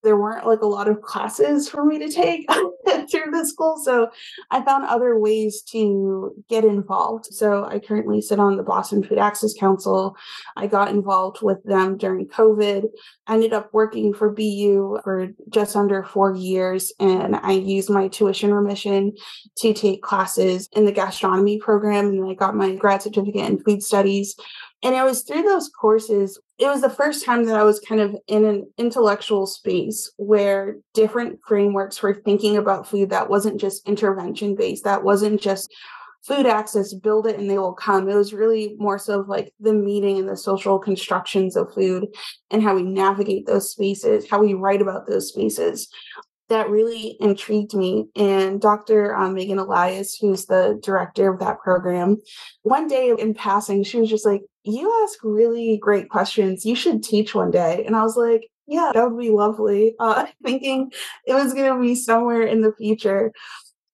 there 0.03 0.17
weren't 0.17 0.45
like 0.45 0.61
a 0.61 0.67
lot 0.67 0.87
of 0.87 1.01
classes 1.01 1.69
for 1.69 1.83
me 1.83 1.99
to 1.99 2.09
take 2.09 2.47
through 3.11 3.31
the 3.31 3.45
school. 3.45 3.77
So 3.83 4.09
I 4.51 4.63
found 4.63 4.85
other 4.85 5.19
ways 5.19 5.61
to 5.71 6.33
get 6.49 6.63
involved. 6.63 7.25
So 7.25 7.65
I 7.65 7.79
currently 7.79 8.21
sit 8.21 8.39
on 8.39 8.57
the 8.57 8.63
Boston 8.63 9.03
Food 9.03 9.17
Access 9.17 9.53
Council. 9.53 10.15
I 10.55 10.67
got 10.67 10.89
involved 10.89 11.41
with 11.41 11.63
them 11.63 11.97
during 11.97 12.27
COVID. 12.27 12.85
I 13.27 13.33
ended 13.33 13.53
up 13.53 13.73
working 13.73 14.13
for 14.13 14.29
BU 14.29 14.99
for 15.03 15.29
just 15.49 15.75
under 15.75 16.03
four 16.03 16.35
years, 16.35 16.93
and 16.99 17.35
I 17.35 17.51
used 17.53 17.89
my 17.89 18.07
tuition 18.07 18.53
remission 18.53 19.13
to 19.57 19.73
take 19.73 20.01
classes 20.01 20.69
in 20.73 20.85
the 20.85 20.91
gastronomy 20.91 21.59
program. 21.59 22.07
And 22.07 22.29
I 22.29 22.33
got 22.33 22.55
my 22.55 22.75
grad 22.75 23.01
certificate 23.01 23.45
in 23.45 23.59
food 23.63 23.83
studies. 23.83 24.35
And 24.83 24.95
it 24.95 25.03
was 25.03 25.23
through 25.23 25.43
those 25.43 25.69
courses, 25.69 26.39
it 26.59 26.67
was 26.67 26.81
the 26.81 26.89
first 26.89 27.25
time 27.25 27.45
that 27.45 27.55
I 27.55 27.63
was 27.63 27.79
kind 27.79 27.99
of 27.99 28.15
in 28.27 28.45
an 28.45 28.71
intellectual 28.77 29.47
space 29.47 30.11
where 30.17 30.77
different 30.93 31.39
frameworks 31.47 32.01
were 32.01 32.13
thinking 32.13 32.57
about 32.57 32.87
food 32.87 33.09
that 33.09 33.29
wasn't 33.29 33.59
just 33.59 33.87
intervention 33.87 34.55
based, 34.55 34.83
that 34.83 35.03
wasn't 35.03 35.41
just 35.41 35.73
food 36.23 36.45
access, 36.45 36.93
build 36.93 37.25
it 37.25 37.39
and 37.39 37.49
they 37.49 37.57
will 37.57 37.73
come. 37.73 38.09
It 38.09 38.15
was 38.15 38.33
really 38.33 38.75
more 38.77 38.99
so 38.99 39.23
like 39.27 39.53
the 39.59 39.73
meaning 39.73 40.19
and 40.19 40.29
the 40.29 40.37
social 40.37 40.77
constructions 40.77 41.55
of 41.55 41.73
food 41.73 42.07
and 42.51 42.61
how 42.61 42.75
we 42.75 42.83
navigate 42.83 43.47
those 43.47 43.71
spaces, 43.71 44.29
how 44.29 44.39
we 44.39 44.53
write 44.53 44.81
about 44.81 45.07
those 45.07 45.29
spaces 45.29 45.87
that 46.49 46.69
really 46.69 47.17
intrigued 47.19 47.73
me. 47.73 48.07
And 48.15 48.61
Dr. 48.61 49.15
Um, 49.15 49.33
Megan 49.33 49.59
Elias, 49.59 50.17
who's 50.17 50.45
the 50.45 50.79
director 50.81 51.31
of 51.31 51.39
that 51.39 51.59
program, 51.59 52.17
one 52.63 52.87
day 52.87 53.13
in 53.17 53.33
passing, 53.33 53.83
she 53.83 53.99
was 53.99 54.09
just 54.09 54.25
like, 54.25 54.41
You 54.67 54.93
ask 55.03 55.19
really 55.23 55.77
great 55.77 56.09
questions. 56.09 56.65
You 56.65 56.75
should 56.75 57.03
teach 57.03 57.33
one 57.33 57.51
day. 57.51 57.83
And 57.85 57.95
I 57.95 58.03
was 58.03 58.17
like, 58.17 58.49
Yeah, 58.67 58.91
that 58.93 59.09
would 59.09 59.19
be 59.19 59.29
lovely. 59.29 59.95
Uh, 59.99 60.27
thinking 60.43 60.91
it 61.25 61.33
was 61.33 61.53
going 61.53 61.73
to 61.73 61.81
be 61.81 61.95
somewhere 61.95 62.43
in 62.43 62.61
the 62.61 62.73
future. 62.73 63.31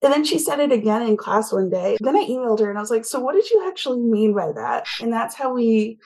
And 0.02 0.12
then 0.12 0.24
she 0.24 0.38
said 0.38 0.60
it 0.60 0.72
again 0.72 1.02
in 1.02 1.16
class 1.16 1.52
one 1.52 1.70
day. 1.70 1.96
Then 2.00 2.16
I 2.16 2.24
emailed 2.24 2.60
her 2.60 2.68
and 2.68 2.76
I 2.76 2.80
was 2.82 2.90
like, 2.90 3.04
So, 3.04 3.20
what 3.20 3.34
did 3.34 3.48
you 3.50 3.66
actually 3.66 4.00
mean 4.00 4.34
by 4.34 4.52
that? 4.52 4.86
And 5.00 5.12
that's 5.12 5.34
how 5.34 5.54
we 5.54 5.98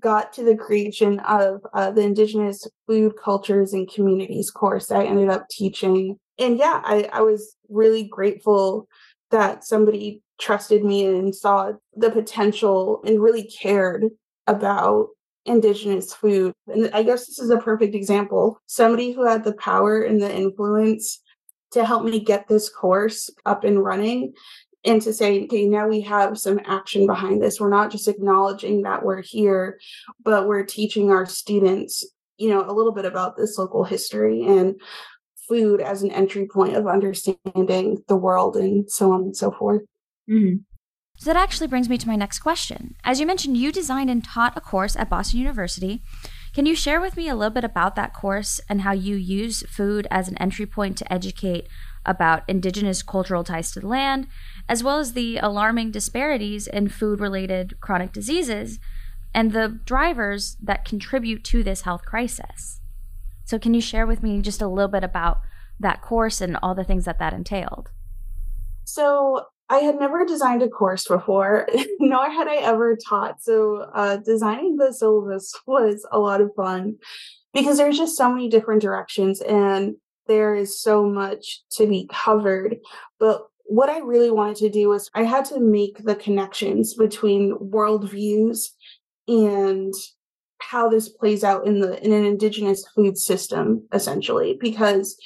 got 0.00 0.32
to 0.34 0.44
the 0.44 0.56
creation 0.56 1.20
of 1.20 1.60
uh, 1.72 1.90
the 1.90 2.02
Indigenous 2.02 2.66
Food 2.86 3.14
Cultures 3.22 3.72
and 3.72 3.90
Communities 3.90 4.50
course 4.50 4.90
I 4.90 5.04
ended 5.04 5.28
up 5.28 5.48
teaching. 5.50 6.18
And 6.38 6.58
yeah, 6.58 6.82
I, 6.84 7.08
I 7.12 7.20
was 7.22 7.56
really 7.68 8.04
grateful 8.04 8.88
that 9.30 9.64
somebody 9.64 10.22
trusted 10.38 10.84
me 10.84 11.06
and 11.06 11.34
saw 11.34 11.72
the 11.94 12.10
potential 12.10 13.02
and 13.04 13.22
really 13.22 13.44
cared 13.44 14.04
about 14.46 15.08
indigenous 15.44 16.12
food. 16.12 16.52
And 16.66 16.90
I 16.92 17.02
guess 17.02 17.26
this 17.26 17.38
is 17.38 17.50
a 17.50 17.58
perfect 17.58 17.94
example. 17.94 18.60
Somebody 18.66 19.12
who 19.12 19.26
had 19.26 19.44
the 19.44 19.54
power 19.54 20.02
and 20.02 20.20
the 20.20 20.34
influence 20.34 21.22
to 21.72 21.84
help 21.84 22.04
me 22.04 22.20
get 22.20 22.48
this 22.48 22.68
course 22.68 23.30
up 23.44 23.64
and 23.64 23.82
running 23.82 24.34
and 24.84 25.02
to 25.02 25.12
say, 25.12 25.44
okay, 25.44 25.66
now 25.66 25.88
we 25.88 26.00
have 26.02 26.38
some 26.38 26.60
action 26.64 27.06
behind 27.06 27.42
this. 27.42 27.60
We're 27.60 27.70
not 27.70 27.90
just 27.90 28.08
acknowledging 28.08 28.82
that 28.82 29.04
we're 29.04 29.22
here, 29.22 29.78
but 30.22 30.46
we're 30.46 30.64
teaching 30.64 31.10
our 31.10 31.26
students, 31.26 32.04
you 32.38 32.50
know, 32.50 32.64
a 32.64 32.72
little 32.72 32.92
bit 32.92 33.04
about 33.04 33.36
this 33.36 33.58
local 33.58 33.82
history 33.82 34.46
and 34.46 34.80
food 35.48 35.80
as 35.80 36.02
an 36.02 36.12
entry 36.12 36.46
point 36.46 36.76
of 36.76 36.86
understanding 36.86 38.02
the 38.08 38.16
world 38.16 38.56
and 38.56 38.90
so 38.90 39.12
on 39.12 39.22
and 39.22 39.36
so 39.36 39.50
forth. 39.50 39.82
Mm-hmm. 40.30 40.56
So 41.18 41.32
that 41.32 41.40
actually 41.40 41.66
brings 41.66 41.88
me 41.88 41.96
to 41.98 42.08
my 42.08 42.16
next 42.16 42.40
question. 42.40 42.94
As 43.02 43.20
you 43.20 43.26
mentioned, 43.26 43.56
you 43.56 43.72
designed 43.72 44.10
and 44.10 44.22
taught 44.22 44.56
a 44.56 44.60
course 44.60 44.96
at 44.96 45.08
Boston 45.08 45.40
University. 45.40 46.02
Can 46.54 46.66
you 46.66 46.74
share 46.74 47.00
with 47.00 47.16
me 47.16 47.28
a 47.28 47.34
little 47.34 47.52
bit 47.52 47.64
about 47.64 47.96
that 47.96 48.12
course 48.12 48.60
and 48.68 48.82
how 48.82 48.92
you 48.92 49.16
use 49.16 49.62
food 49.68 50.06
as 50.10 50.28
an 50.28 50.38
entry 50.38 50.66
point 50.66 50.96
to 50.98 51.12
educate 51.12 51.68
about 52.04 52.42
indigenous 52.48 53.02
cultural 53.02 53.44
ties 53.44 53.72
to 53.72 53.80
the 53.80 53.88
land, 53.88 54.26
as 54.68 54.82
well 54.82 54.98
as 54.98 55.12
the 55.12 55.38
alarming 55.38 55.90
disparities 55.90 56.66
in 56.66 56.88
food 56.88 57.20
related 57.20 57.80
chronic 57.80 58.12
diseases 58.12 58.78
and 59.34 59.52
the 59.52 59.80
drivers 59.84 60.56
that 60.62 60.84
contribute 60.84 61.44
to 61.44 61.62
this 61.62 61.82
health 61.82 62.04
crisis? 62.04 62.80
So, 63.44 63.58
can 63.58 63.74
you 63.74 63.80
share 63.80 64.06
with 64.06 64.22
me 64.22 64.40
just 64.40 64.62
a 64.62 64.68
little 64.68 64.88
bit 64.90 65.04
about 65.04 65.40
that 65.78 66.02
course 66.02 66.40
and 66.40 66.56
all 66.62 66.74
the 66.74 66.84
things 66.84 67.04
that 67.04 67.18
that 67.18 67.32
entailed? 67.32 67.90
So, 68.84 69.46
I 69.68 69.78
had 69.78 69.98
never 69.98 70.24
designed 70.24 70.62
a 70.62 70.68
course 70.68 71.06
before, 71.06 71.68
nor 71.98 72.30
had 72.30 72.46
I 72.48 72.56
ever 72.56 72.96
taught. 72.96 73.42
So, 73.42 73.88
uh, 73.94 74.16
designing 74.18 74.76
the 74.76 74.92
syllabus 74.92 75.54
was 75.66 76.06
a 76.12 76.18
lot 76.18 76.40
of 76.40 76.54
fun 76.54 76.96
because 77.52 77.78
there's 77.78 77.98
just 77.98 78.16
so 78.16 78.30
many 78.30 78.48
different 78.48 78.82
directions 78.82 79.40
and 79.40 79.96
there 80.28 80.54
is 80.54 80.80
so 80.80 81.06
much 81.06 81.62
to 81.70 81.86
be 81.86 82.08
covered. 82.12 82.76
But 83.18 83.46
what 83.64 83.88
I 83.88 83.98
really 83.98 84.30
wanted 84.30 84.56
to 84.56 84.70
do 84.70 84.88
was 84.88 85.10
I 85.14 85.24
had 85.24 85.44
to 85.46 85.60
make 85.60 86.04
the 86.04 86.14
connections 86.14 86.94
between 86.94 87.56
worldviews 87.58 88.68
and 89.26 89.92
how 90.58 90.88
this 90.88 91.08
plays 91.08 91.44
out 91.44 91.66
in 91.66 91.80
the 91.80 92.02
in 92.04 92.12
an 92.12 92.24
indigenous 92.24 92.86
food 92.94 93.18
system 93.18 93.86
essentially 93.92 94.56
because 94.58 95.16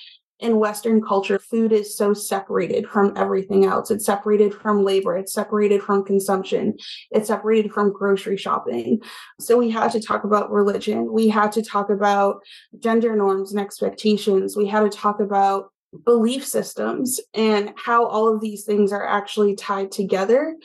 in 0.40 0.59
Western 0.59 1.02
culture, 1.02 1.38
food 1.38 1.73
is 1.73 1.97
so 1.97 2.14
separated 2.14 2.88
from 2.88 3.12
everything 3.16 3.64
else. 3.64 3.90
It's 3.90 4.06
separated 4.06 4.54
from 4.54 4.85
labor. 4.85 5.16
It's 5.16 5.32
separated 5.32 5.82
from 5.82 6.04
consumption. 6.04 6.76
It's 7.11 7.28
separated 7.28 7.73
from 7.73 7.92
grocery 7.92 8.37
shopping. 8.37 9.00
So 9.38 9.56
we 9.56 9.70
had 9.70 9.92
to 9.92 10.00
talk 10.00 10.25
about 10.25 10.50
religion. 10.50 11.12
We 11.12 11.28
had 11.28 11.52
to 11.52 11.62
talk 11.62 11.90
about 11.90 12.40
gender 12.78 13.14
norms 13.14 13.52
and 13.52 13.61
expectations. 13.61 14.56
We 14.56 14.66
had 14.66 14.90
to 14.90 14.97
talk 14.97 15.20
about 15.20 15.70
belief 16.04 16.47
systems 16.47 17.20
and 17.35 17.73
how 17.76 18.06
all 18.06 18.32
of 18.32 18.40
these 18.40 18.64
things 18.64 18.92
are 18.92 19.06
actually 19.06 19.56
tied 19.56 19.90
together. 19.90 20.56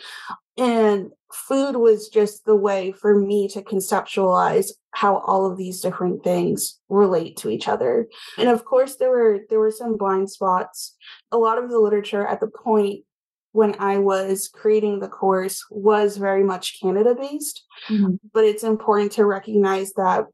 And 0.57 1.11
food 1.35 1.75
was 1.75 2.09
just 2.09 2.45
the 2.45 2.55
way 2.55 2.91
for 2.91 3.19
me 3.19 3.47
to 3.49 3.61
conceptualize 3.61 4.71
how 4.91 5.17
all 5.17 5.49
of 5.49 5.57
these 5.57 5.81
different 5.81 6.23
things 6.23 6.79
relate 6.89 7.37
to 7.37 7.49
each 7.49 7.67
other. 7.67 8.07
And 8.37 8.49
of 8.49 8.65
course 8.65 8.95
there 8.95 9.09
were 9.09 9.39
there 9.49 9.59
were 9.59 9.71
some 9.71 9.97
blind 9.97 10.31
spots. 10.31 10.95
A 11.31 11.37
lot 11.37 11.57
of 11.57 11.69
the 11.69 11.79
literature 11.79 12.25
at 12.25 12.39
the 12.39 12.47
point 12.47 13.03
when 13.51 13.75
I 13.79 13.99
was 13.99 14.47
creating 14.47 14.99
the 14.99 15.07
course 15.07 15.65
was 15.69 16.17
very 16.17 16.43
much 16.43 16.79
Canada 16.81 17.15
based, 17.15 17.63
mm-hmm. 17.89 18.15
but 18.33 18.43
it's 18.43 18.63
important 18.63 19.13
to 19.13 19.25
recognize 19.25 19.93
that 19.93 20.25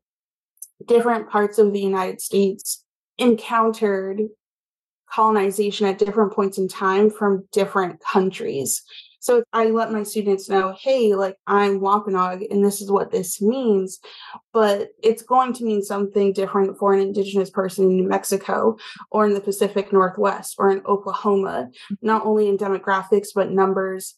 different 0.88 1.30
parts 1.30 1.58
of 1.58 1.74
the 1.74 1.82
United 1.82 2.22
States 2.22 2.84
encountered 3.18 4.22
colonization 5.10 5.86
at 5.88 6.00
different 6.00 6.34
points 6.34 6.58
in 6.58 6.68
time 6.68 7.10
from 7.10 7.48
different 7.52 8.00
countries. 8.00 8.82
So 9.22 9.44
I 9.54 9.66
let 9.66 9.92
my 9.92 10.02
students 10.02 10.50
know, 10.50 10.76
hey, 10.82 11.14
like 11.14 11.38
I'm 11.46 11.80
Wampanoag 11.80 12.42
and 12.50 12.66
this 12.66 12.82
is 12.82 12.92
what 12.92 13.12
this 13.12 13.40
means, 13.40 14.00
but 14.52 14.90
it's 15.02 15.22
going 15.22 15.54
to 15.54 15.64
mean 15.64 15.84
something 15.84 16.34
different 16.34 16.80
for 16.80 16.94
an 16.94 17.00
indigenous 17.00 17.52
person 17.52 17.86
in 17.86 17.96
New 17.98 18.10
Mexico 18.10 18.78
or 19.12 19.28
in 19.28 19.36
the 19.36 19.40
Pacific 19.40 19.94
Northwest 19.94 20.56
or 20.58 20.72
in 20.72 20.82
Oklahoma, 20.88 21.70
not 22.02 22.26
only 22.26 22.50
in 22.50 22.58
demographics, 22.58 23.28
but 23.34 23.52
numbers, 23.52 24.16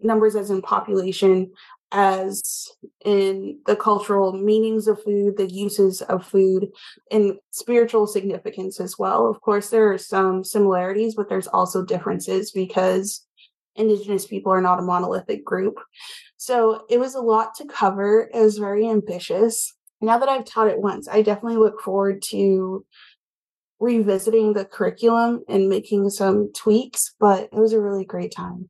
numbers 0.00 0.34
as 0.34 0.50
in 0.50 0.62
population, 0.62 1.52
as 1.92 2.70
in 3.04 3.60
the 3.66 3.76
cultural 3.76 4.32
meanings 4.32 4.88
of 4.88 5.02
food, 5.02 5.36
the 5.36 5.50
uses 5.50 6.00
of 6.02 6.26
food, 6.26 6.68
and 7.10 7.34
spiritual 7.50 8.06
significance 8.06 8.80
as 8.80 8.98
well. 8.98 9.28
Of 9.28 9.42
course, 9.42 9.68
there 9.68 9.92
are 9.92 9.98
some 9.98 10.42
similarities, 10.42 11.14
but 11.14 11.28
there's 11.28 11.46
also 11.46 11.84
differences 11.84 12.50
because 12.50 13.26
Indigenous 13.78 14.26
people 14.26 14.52
are 14.52 14.60
not 14.60 14.78
a 14.78 14.82
monolithic 14.82 15.44
group. 15.44 15.78
So 16.36 16.84
it 16.90 16.98
was 16.98 17.14
a 17.14 17.20
lot 17.20 17.54
to 17.56 17.66
cover. 17.66 18.28
It 18.32 18.40
was 18.40 18.58
very 18.58 18.88
ambitious. 18.88 19.74
Now 20.00 20.18
that 20.18 20.28
I've 20.28 20.44
taught 20.44 20.68
it 20.68 20.80
once, 20.80 21.08
I 21.08 21.22
definitely 21.22 21.58
look 21.58 21.80
forward 21.80 22.22
to 22.30 22.84
revisiting 23.80 24.52
the 24.52 24.64
curriculum 24.64 25.44
and 25.48 25.68
making 25.68 26.10
some 26.10 26.52
tweaks, 26.52 27.14
but 27.18 27.44
it 27.44 27.58
was 27.58 27.72
a 27.72 27.80
really 27.80 28.04
great 28.04 28.32
time. 28.32 28.68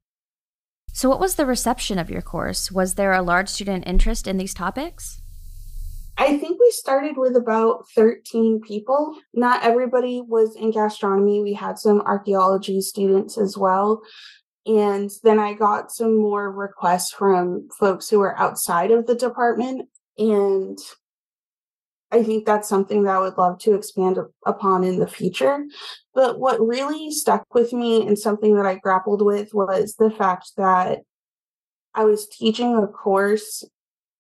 So, 0.93 1.09
what 1.09 1.21
was 1.21 1.37
the 1.37 1.47
reception 1.47 1.99
of 1.99 2.11
your 2.11 2.23
course? 2.23 2.73
Was 2.73 2.95
there 2.95 3.13
a 3.13 3.23
large 3.23 3.49
student 3.49 3.87
interest 3.87 4.27
in 4.27 4.37
these 4.37 4.55
topics? 4.55 5.21
I 6.17 6.37
think 6.37 6.59
we 6.59 6.71
started 6.73 7.17
with 7.17 7.37
about 7.37 7.85
13 7.95 8.61
people. 8.67 9.17
Not 9.33 9.63
everybody 9.63 10.21
was 10.27 10.57
in 10.57 10.73
gastronomy. 10.73 11.41
We 11.43 11.53
had 11.53 11.79
some 11.79 12.01
archaeology 12.01 12.81
students 12.81 13.39
as 13.39 13.57
well. 13.57 14.03
And 14.69 15.11
then 15.23 15.39
I 15.39 15.55
got 15.55 15.91
some 15.91 16.19
more 16.19 16.53
requests 16.53 17.11
from 17.11 17.69
folks 17.71 18.11
who 18.11 18.19
were 18.19 18.39
outside 18.39 18.91
of 18.91 19.07
the 19.07 19.15
department. 19.15 19.89
And 20.19 20.79
I 22.13 22.23
think 22.23 22.45
that's 22.45 22.69
something 22.69 23.03
that 23.05 23.17
I 23.17 23.21
would 23.21 23.39
love 23.39 23.59
to 23.61 23.75
expand 23.75 24.19
upon 24.45 24.85
in 24.85 24.99
the 24.99 25.07
future. 25.07 25.65
But 26.15 26.39
what 26.39 26.61
really 26.61 27.11
stuck 27.11 27.47
with 27.55 27.73
me 27.73 28.07
and 28.07 28.19
something 28.19 28.57
that 28.57 28.67
I 28.67 28.75
grappled 28.75 29.23
with 29.23 29.55
was 29.55 29.95
the 29.99 30.11
fact 30.11 30.53
that 30.59 30.99
I 31.95 32.05
was 32.05 32.29
teaching 32.29 32.77
a 32.77 32.87
course 32.87 33.65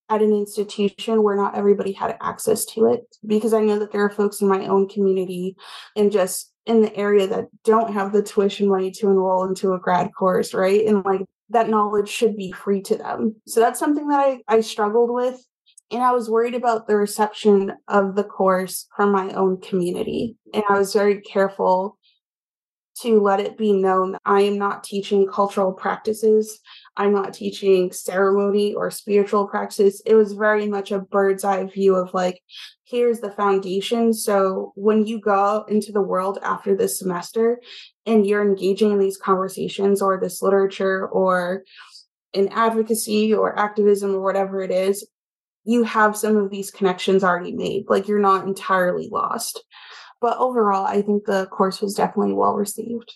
at 0.09 0.23
an 0.23 0.33
institution 0.33 1.23
where 1.23 1.37
not 1.37 1.55
everybody 1.57 1.93
had 1.93 2.17
access 2.23 2.65
to 2.65 2.87
it 2.87 3.03
because 3.27 3.53
I 3.53 3.61
know 3.61 3.79
that 3.79 3.93
there 3.93 4.05
are 4.05 4.11
folks 4.11 4.41
in 4.41 4.49
my 4.49 4.67
own 4.67 4.89
community 4.89 5.57
and 5.95 6.11
just 6.11 6.53
in 6.69 6.83
the 6.83 6.95
area 6.95 7.27
that 7.27 7.47
don't 7.65 7.93
have 7.93 8.13
the 8.13 8.23
tuition 8.23 8.69
money 8.69 8.91
to 8.93 9.09
enroll 9.09 9.45
into 9.45 9.73
a 9.73 9.81
grad 9.81 10.11
course, 10.17 10.55
right? 10.55 10.87
And 10.87 11.05
like 11.05 11.23
that 11.51 11.71
knowledge 11.71 12.09
should 12.09 12.37
be 12.37 12.53
free 12.53 12.83
to 12.83 12.97
them. 12.97 13.35
So 13.47 13.59
that's 13.59 13.81
something 13.81 14.07
that 14.09 14.21
I, 14.21 14.41
I 14.47 14.61
struggled 14.61 15.11
with. 15.11 15.43
And 15.91 16.03
I 16.03 16.13
was 16.13 16.29
worried 16.29 16.55
about 16.55 16.87
the 16.87 16.97
reception 16.97 17.73
of 17.89 18.15
the 18.15 18.25
course 18.25 18.87
from 18.95 19.11
my 19.11 19.31
own 19.31 19.59
community. 19.63 20.37
And 20.53 20.63
I 20.69 20.79
was 20.79 20.93
very 20.93 21.23
careful 21.23 21.98
to 23.03 23.21
let 23.21 23.41
it 23.41 23.57
be 23.57 23.73
known 23.73 24.13
that 24.13 24.21
I 24.25 24.43
am 24.43 24.59
not 24.59 24.85
teaching 24.85 25.27
cultural 25.27 25.73
practices. 25.73 26.61
I'm 26.97 27.13
not 27.13 27.35
teaching 27.35 27.93
ceremony 27.93 28.75
or 28.75 28.91
spiritual 28.91 29.47
practice. 29.47 30.03
It 30.05 30.15
was 30.15 30.33
very 30.33 30.67
much 30.69 30.91
a 30.91 30.99
bird's 31.01 31.45
eye 31.45 31.65
view 31.65 31.95
of 31.95 32.15
like, 32.15 32.41
here's 32.85 33.21
the 33.21 33.31
foundation. 33.31 34.13
So 34.13 34.73
when 34.75 35.07
you 35.07 35.21
go 35.21 35.65
into 35.69 35.93
the 35.93 36.03
world 36.03 36.39
after 36.43 36.75
this 36.77 36.99
semester 36.99 37.61
and 38.07 38.27
you're 38.27 38.43
engaging 38.43 38.93
in 38.93 38.99
these 38.99 39.17
conversations 39.17 40.03
or 40.03 40.19
this 40.19 40.43
literature 40.43 41.07
or 41.09 41.65
in 42.33 42.49
advocacy 42.49 43.33
or 43.35 43.59
activism 43.59 44.15
or 44.15 44.23
whatever 44.23 44.61
it 44.61 44.71
is, 44.71 45.07
you 45.65 45.83
have 45.83 46.17
some 46.17 46.37
of 46.37 46.51
these 46.51 46.71
connections 46.71 47.23
already 47.23 47.53
made. 47.53 47.85
Like 47.89 48.09
you're 48.09 48.19
not 48.19 48.47
entirely 48.47 49.09
lost. 49.13 49.63
But 50.21 50.39
overall, 50.39 50.85
I 50.85 51.03
think 51.03 51.25
the 51.25 51.47
course 51.47 51.81
was 51.81 51.95
definitely 51.95 52.35
well 52.35 52.55
received. 52.55 53.15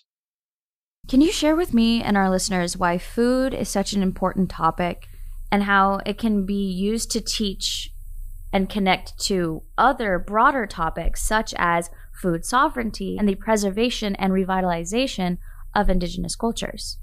Can 1.07 1.19
you 1.19 1.31
share 1.31 1.55
with 1.55 1.73
me 1.73 2.01
and 2.01 2.15
our 2.15 2.29
listeners 2.29 2.77
why 2.77 2.97
food 2.97 3.53
is 3.53 3.67
such 3.67 3.93
an 3.93 4.01
important 4.01 4.49
topic 4.49 5.07
and 5.51 5.63
how 5.63 5.99
it 6.05 6.17
can 6.17 6.45
be 6.45 6.71
used 6.71 7.11
to 7.11 7.21
teach 7.21 7.91
and 8.53 8.69
connect 8.69 9.17
to 9.25 9.63
other 9.77 10.17
broader 10.17 10.65
topics 10.65 11.21
such 11.21 11.53
as 11.57 11.89
food 12.21 12.45
sovereignty 12.45 13.17
and 13.19 13.27
the 13.27 13.35
preservation 13.35 14.15
and 14.15 14.31
revitalization 14.31 15.39
of 15.75 15.89
indigenous 15.89 16.35
cultures? 16.35 16.97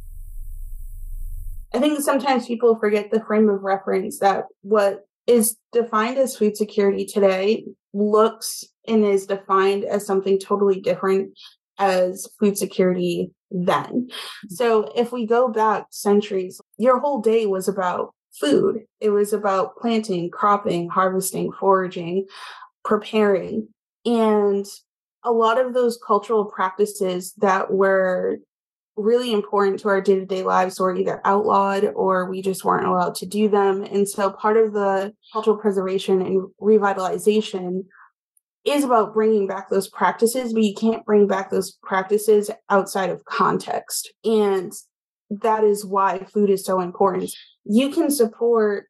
I 1.75 1.79
think 1.79 2.01
sometimes 2.01 2.47
people 2.47 2.79
forget 2.79 3.11
the 3.11 3.23
frame 3.23 3.49
of 3.49 3.63
reference 3.63 4.19
that 4.21 4.45
what 4.63 5.07
is 5.27 5.57
defined 5.73 6.19
as 6.19 6.37
food 6.37 6.57
security 6.57 7.05
today 7.05 7.65
looks 7.93 8.65
and 8.87 9.05
is 9.05 9.27
defined 9.27 9.85
as 9.85 10.07
something 10.07 10.39
totally 10.39 10.81
different 10.81 11.33
as 11.79 12.29
food 12.39 12.57
security 12.57 13.31
then. 13.51 14.09
Mm-hmm. 14.09 14.55
So 14.55 14.93
if 14.95 15.13
we 15.13 15.27
go 15.27 15.49
back 15.49 15.87
centuries, 15.91 16.61
your 16.79 16.99
whole 17.01 17.21
day 17.21 17.47
was 17.47 17.69
about 17.69 18.15
food. 18.39 18.83
It 19.01 19.11
was 19.11 19.33
about 19.33 19.77
planting, 19.77 20.31
cropping, 20.31 20.89
harvesting, 20.89 21.53
foraging, 21.53 22.27
preparing. 22.85 23.69
And 24.05 24.67
a 25.25 25.33
lot 25.33 25.61
of 25.61 25.75
those 25.75 25.99
cultural 26.07 26.45
practices 26.45 27.35
that 27.39 27.73
were 27.73 28.39
really 28.97 29.33
important 29.33 29.81
to 29.81 29.89
our 29.89 30.01
day 30.01 30.17
to 30.17 30.27
day 30.27 30.43
lives 30.43 30.79
were 30.79 30.95
either 30.95 31.21
outlawed 31.25 31.85
or 31.95 32.29
we 32.29 32.43
just 32.43 32.65
weren't 32.65 32.87
allowed 32.87 33.15
to 33.17 33.27
do 33.27 33.49
them. 33.49 33.83
And 33.83 34.09
so 34.09 34.31
part 34.31 34.57
of 34.57 34.73
the 34.73 35.15
cultural 35.33 35.57
preservation 35.57 36.21
and 36.21 36.49
revitalization 36.61 37.85
is 38.65 38.85
about 38.85 39.15
bringing 39.15 39.47
back 39.47 39.71
those 39.71 39.89
practices, 39.89 40.53
but 40.53 40.63
you 40.63 40.75
can't 40.75 41.05
bring 41.05 41.27
back 41.27 41.51
those 41.51 41.79
practices 41.83 42.51
outside 42.69 43.11
of 43.11 43.25
context. 43.25 44.13
And 44.25 44.73
that 45.31 45.65
is 45.65 45.85
why 45.85 46.27
food 46.33 46.51
is 46.51 46.65
so 46.65 46.81
important. 46.81 47.31
You 47.65 47.91
can 47.91 48.11
support 48.11 48.87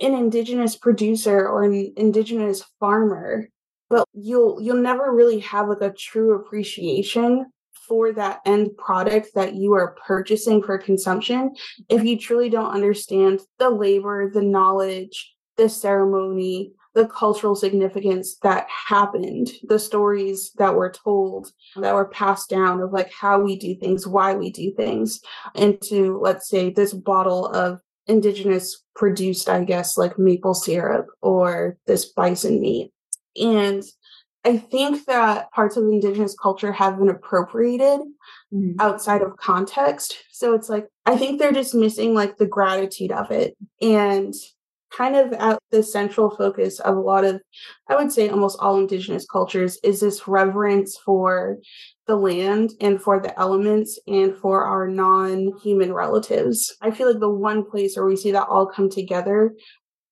an 0.00 0.14
indigenous 0.14 0.76
producer 0.76 1.46
or 1.46 1.64
an 1.64 1.92
indigenous 1.96 2.64
farmer 2.80 3.48
but 3.90 4.08
you'll 4.12 4.60
you'll 4.60 4.76
never 4.76 5.12
really 5.12 5.38
have 5.40 5.68
like 5.68 5.80
a 5.80 5.92
true 5.92 6.34
appreciation 6.34 7.46
for 7.86 8.12
that 8.12 8.40
end 8.46 8.76
product 8.76 9.28
that 9.34 9.54
you 9.54 9.74
are 9.74 9.96
purchasing 10.06 10.62
for 10.62 10.78
consumption 10.78 11.54
if 11.88 12.02
you 12.02 12.18
truly 12.18 12.48
don't 12.48 12.72
understand 12.72 13.40
the 13.58 13.68
labor, 13.68 14.30
the 14.30 14.42
knowledge, 14.42 15.34
the 15.56 15.68
ceremony, 15.68 16.72
the 16.94 17.06
cultural 17.06 17.56
significance 17.56 18.36
that 18.42 18.66
happened, 18.68 19.50
the 19.64 19.78
stories 19.78 20.52
that 20.58 20.74
were 20.74 20.90
told, 20.90 21.50
that 21.76 21.94
were 21.94 22.08
passed 22.08 22.48
down 22.48 22.80
of 22.80 22.92
like 22.92 23.12
how 23.12 23.40
we 23.40 23.56
do 23.56 23.74
things, 23.74 24.06
why 24.06 24.34
we 24.34 24.50
do 24.50 24.72
things, 24.74 25.20
into 25.54 26.18
let's 26.20 26.48
say 26.48 26.70
this 26.70 26.92
bottle 26.92 27.46
of 27.48 27.80
indigenous 28.06 28.84
produced, 28.94 29.48
I 29.48 29.64
guess, 29.64 29.98
like 29.98 30.18
maple 30.18 30.54
syrup 30.54 31.06
or 31.20 31.76
this 31.86 32.04
bison 32.04 32.60
meat. 32.60 32.92
And 33.36 33.82
I 34.44 34.58
think 34.58 35.06
that 35.06 35.50
parts 35.52 35.76
of 35.76 35.84
indigenous 35.84 36.36
culture 36.36 36.70
have 36.70 36.98
been 36.98 37.08
appropriated 37.08 38.00
mm-hmm. 38.52 38.72
outside 38.78 39.22
of 39.22 39.38
context. 39.38 40.16
So 40.30 40.54
it's 40.54 40.68
like, 40.68 40.86
I 41.06 41.16
think 41.16 41.38
they're 41.38 41.50
just 41.50 41.74
missing 41.74 42.14
like 42.14 42.36
the 42.36 42.46
gratitude 42.46 43.10
of 43.10 43.30
it. 43.30 43.56
And 43.80 44.34
kind 44.96 45.16
of 45.16 45.32
at 45.34 45.58
the 45.70 45.82
central 45.82 46.30
focus 46.30 46.78
of 46.80 46.96
a 46.96 47.00
lot 47.00 47.24
of, 47.24 47.40
I 47.88 47.96
would 47.96 48.12
say 48.12 48.28
almost 48.28 48.58
all 48.60 48.78
indigenous 48.78 49.26
cultures, 49.26 49.78
is 49.82 50.00
this 50.00 50.28
reverence 50.28 50.96
for 51.04 51.58
the 52.06 52.16
land 52.16 52.72
and 52.80 53.00
for 53.00 53.20
the 53.20 53.38
elements 53.38 53.98
and 54.06 54.36
for 54.36 54.64
our 54.64 54.88
non 54.88 55.52
human 55.62 55.92
relatives. 55.92 56.76
I 56.80 56.90
feel 56.90 57.10
like 57.10 57.20
the 57.20 57.30
one 57.30 57.64
place 57.64 57.96
where 57.96 58.06
we 58.06 58.16
see 58.16 58.32
that 58.32 58.48
all 58.48 58.66
come 58.66 58.90
together 58.90 59.52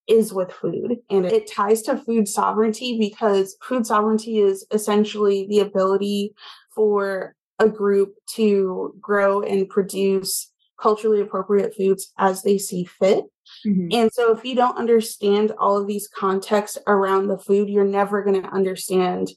is 0.07 0.33
with 0.33 0.51
food. 0.51 0.97
And 1.09 1.25
it 1.25 1.49
ties 1.49 1.81
to 1.83 1.97
food 1.97 2.27
sovereignty 2.27 2.97
because 2.99 3.55
food 3.61 3.85
sovereignty 3.85 4.39
is 4.39 4.65
essentially 4.71 5.47
the 5.49 5.59
ability 5.59 6.33
for 6.75 7.35
a 7.59 7.69
group 7.69 8.15
to 8.35 8.95
grow 8.99 9.41
and 9.41 9.69
produce 9.69 10.51
culturally 10.79 11.21
appropriate 11.21 11.73
foods 11.75 12.11
as 12.17 12.41
they 12.41 12.57
see 12.57 12.83
fit. 12.83 13.25
Mm-hmm. 13.65 13.87
And 13.91 14.11
so, 14.11 14.35
if 14.35 14.43
you 14.43 14.55
don't 14.55 14.77
understand 14.77 15.51
all 15.57 15.77
of 15.77 15.87
these 15.87 16.07
contexts 16.07 16.77
around 16.87 17.27
the 17.27 17.37
food, 17.37 17.69
you're 17.69 17.85
never 17.85 18.23
going 18.23 18.41
to 18.41 18.49
understand 18.49 19.29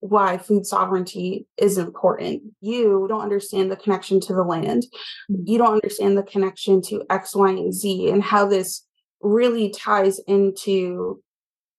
why 0.00 0.36
food 0.36 0.66
sovereignty 0.66 1.46
is 1.56 1.78
important. 1.78 2.42
You 2.60 3.06
don't 3.08 3.22
understand 3.22 3.70
the 3.70 3.76
connection 3.76 4.20
to 4.20 4.34
the 4.34 4.42
land. 4.42 4.84
Mm-hmm. 5.30 5.44
You 5.46 5.58
don't 5.58 5.74
understand 5.74 6.18
the 6.18 6.22
connection 6.22 6.82
to 6.82 7.04
X, 7.08 7.34
Y, 7.34 7.50
and 7.50 7.72
Z 7.72 8.10
and 8.10 8.22
how 8.22 8.46
this 8.46 8.86
really 9.22 9.70
ties 9.70 10.20
into 10.26 11.22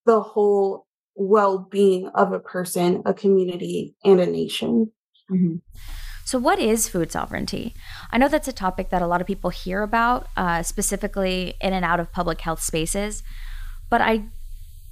the 0.05 0.21
whole 0.21 0.88
well-being 1.13 2.08
of 2.10 2.34
a 2.34 2.39
person, 2.39 3.03
a 3.05 3.13
community, 3.13 3.95
and 4.03 4.19
a 4.19 4.25
nation. 4.25 4.91
Mm-hmm. 5.31 5.58
So, 6.25 6.39
what 6.39 6.57
is 6.57 6.89
food 6.89 7.11
sovereignty? 7.11 7.75
I 8.11 8.17
know 8.17 8.27
that's 8.27 8.47
a 8.47 8.53
topic 8.53 8.89
that 8.89 9.03
a 9.03 9.07
lot 9.07 9.21
of 9.21 9.27
people 9.27 9.51
hear 9.51 9.83
about, 9.83 10.27
uh, 10.35 10.63
specifically 10.63 11.53
in 11.61 11.71
and 11.71 11.85
out 11.85 11.99
of 11.99 12.11
public 12.11 12.41
health 12.41 12.61
spaces, 12.61 13.21
but 13.91 14.01
I 14.01 14.23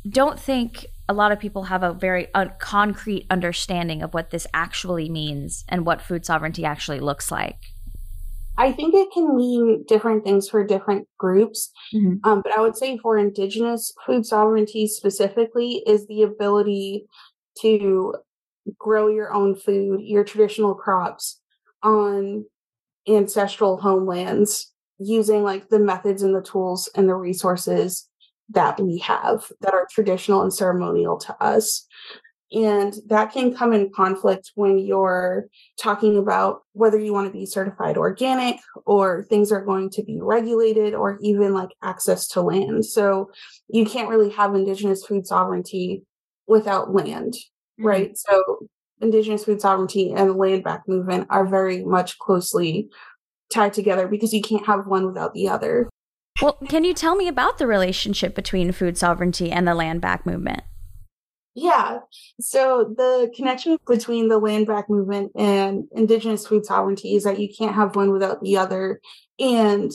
don't 0.08 0.40
think 0.40 0.86
a 1.10 1.14
lot 1.14 1.32
of 1.32 1.40
people 1.40 1.64
have 1.64 1.82
a 1.82 1.92
very 1.92 2.28
uh, 2.36 2.50
concrete 2.60 3.26
understanding 3.32 4.04
of 4.04 4.14
what 4.14 4.30
this 4.30 4.46
actually 4.54 5.10
means 5.10 5.66
and 5.68 5.88
what 5.88 6.04
food 6.04 6.24
sovereignty 6.24 6.66
actually 6.66 7.00
looks 7.00 7.32
like. 7.32 7.58
I 8.56 8.72
think 8.72 8.94
it 8.94 9.10
can 9.12 9.36
mean 9.36 9.86
different 9.88 10.24
things 10.24 10.48
for 10.48 10.64
different 10.64 11.08
groups. 11.18 11.72
Mm-hmm. 11.94 12.30
Um, 12.30 12.42
but 12.44 12.56
I 12.56 12.62
would 12.62 12.78
say 12.78 13.00
for 13.00 13.18
Indigenous 13.18 13.92
food 14.06 14.28
sovereignty 14.28 14.88
specifically 14.88 15.82
is 15.88 16.06
the 16.06 16.22
ability 16.22 17.08
to 17.62 18.14
grow 18.78 19.08
your 19.08 19.34
own 19.34 19.56
food, 19.56 20.02
your 20.02 20.24
traditional 20.24 20.76
crops 20.76 21.40
on 21.82 22.46
ancestral 23.08 23.78
homelands 23.78 24.72
using 25.00 25.44
like 25.44 25.70
the 25.70 25.80
methods 25.80 26.24
and 26.24 26.36
the 26.36 26.42
tools 26.42 26.90
and 26.96 27.10
the 27.10 27.16
resources 27.16 28.08
that 28.50 28.80
we 28.80 28.98
have 29.00 29.52
that 29.62 29.74
are 29.74 29.88
traditional 29.92 30.42
and 30.42 30.54
ceremonial 30.54 31.18
to 31.18 31.36
us. 31.44 31.86
And 32.52 32.94
that 33.08 33.34
can 33.34 33.56
come 33.56 33.74
in 33.74 33.92
conflict 33.92 34.52
when 34.54 34.78
you're 34.78 35.48
talking 35.80 36.18
about 36.18 36.60
whether 36.74 37.00
you 37.00 37.12
want 37.12 37.28
to 37.28 37.34
be 37.34 37.48
certified 37.48 37.98
organic 37.98 38.58
or 38.86 39.26
things 39.28 39.52
are 39.52 39.66
going 39.66 39.90
to 39.92 40.04
be 40.04 40.20
regulated 40.22 40.94
or 40.94 41.18
even 41.22 41.54
like 41.54 41.72
access 41.82 42.28
to 42.30 42.42
land. 42.42 42.86
So 42.86 43.32
you 43.70 43.86
can't 43.86 44.10
really 44.10 44.30
have 44.32 44.54
Indigenous 44.54 45.04
food 45.04 45.26
sovereignty 45.26 46.04
without 46.46 46.94
land. 46.94 47.34
Right? 47.84 48.18
So 48.18 48.68
Indigenous 49.02 49.46
food 49.46 49.62
sovereignty 49.62 50.14
and 50.14 50.30
the 50.30 50.34
land 50.34 50.64
back 50.64 50.88
movement 50.88 51.28
are 51.30 51.46
very 51.46 51.84
much 51.84 52.18
closely 52.20 52.90
tied 53.52 53.74
together 53.74 54.08
because 54.08 54.34
you 54.34 54.42
can't 54.42 54.66
have 54.66 54.88
one 54.88 55.06
without 55.06 55.34
the 55.34 55.50
other. 55.50 55.90
Well, 56.42 56.58
can 56.68 56.84
you 56.84 56.94
tell 56.94 57.16
me 57.16 57.28
about 57.28 57.58
the 57.58 57.68
relationship 57.68 58.34
between 58.34 58.72
food 58.72 58.98
sovereignty 58.98 59.52
and 59.52 59.68
the 59.68 59.76
land 59.76 60.02
back 60.02 60.26
movement? 60.26 60.64
Yeah. 61.56 62.00
So 62.40 62.94
the 62.98 63.32
connection 63.36 63.78
between 63.86 64.28
the 64.28 64.40
land 64.40 64.66
back 64.66 64.90
movement 64.90 65.32
and 65.36 65.84
indigenous 65.96 66.48
food 66.48 66.66
sovereignty 66.66 67.16
is 67.16 67.24
that 67.26 67.40
you 67.40 67.48
can't 67.56 67.76
have 67.76 67.96
one 67.96 68.12
without 68.12 68.42
the 68.42 68.58
other. 68.58 69.00
And 69.40 69.92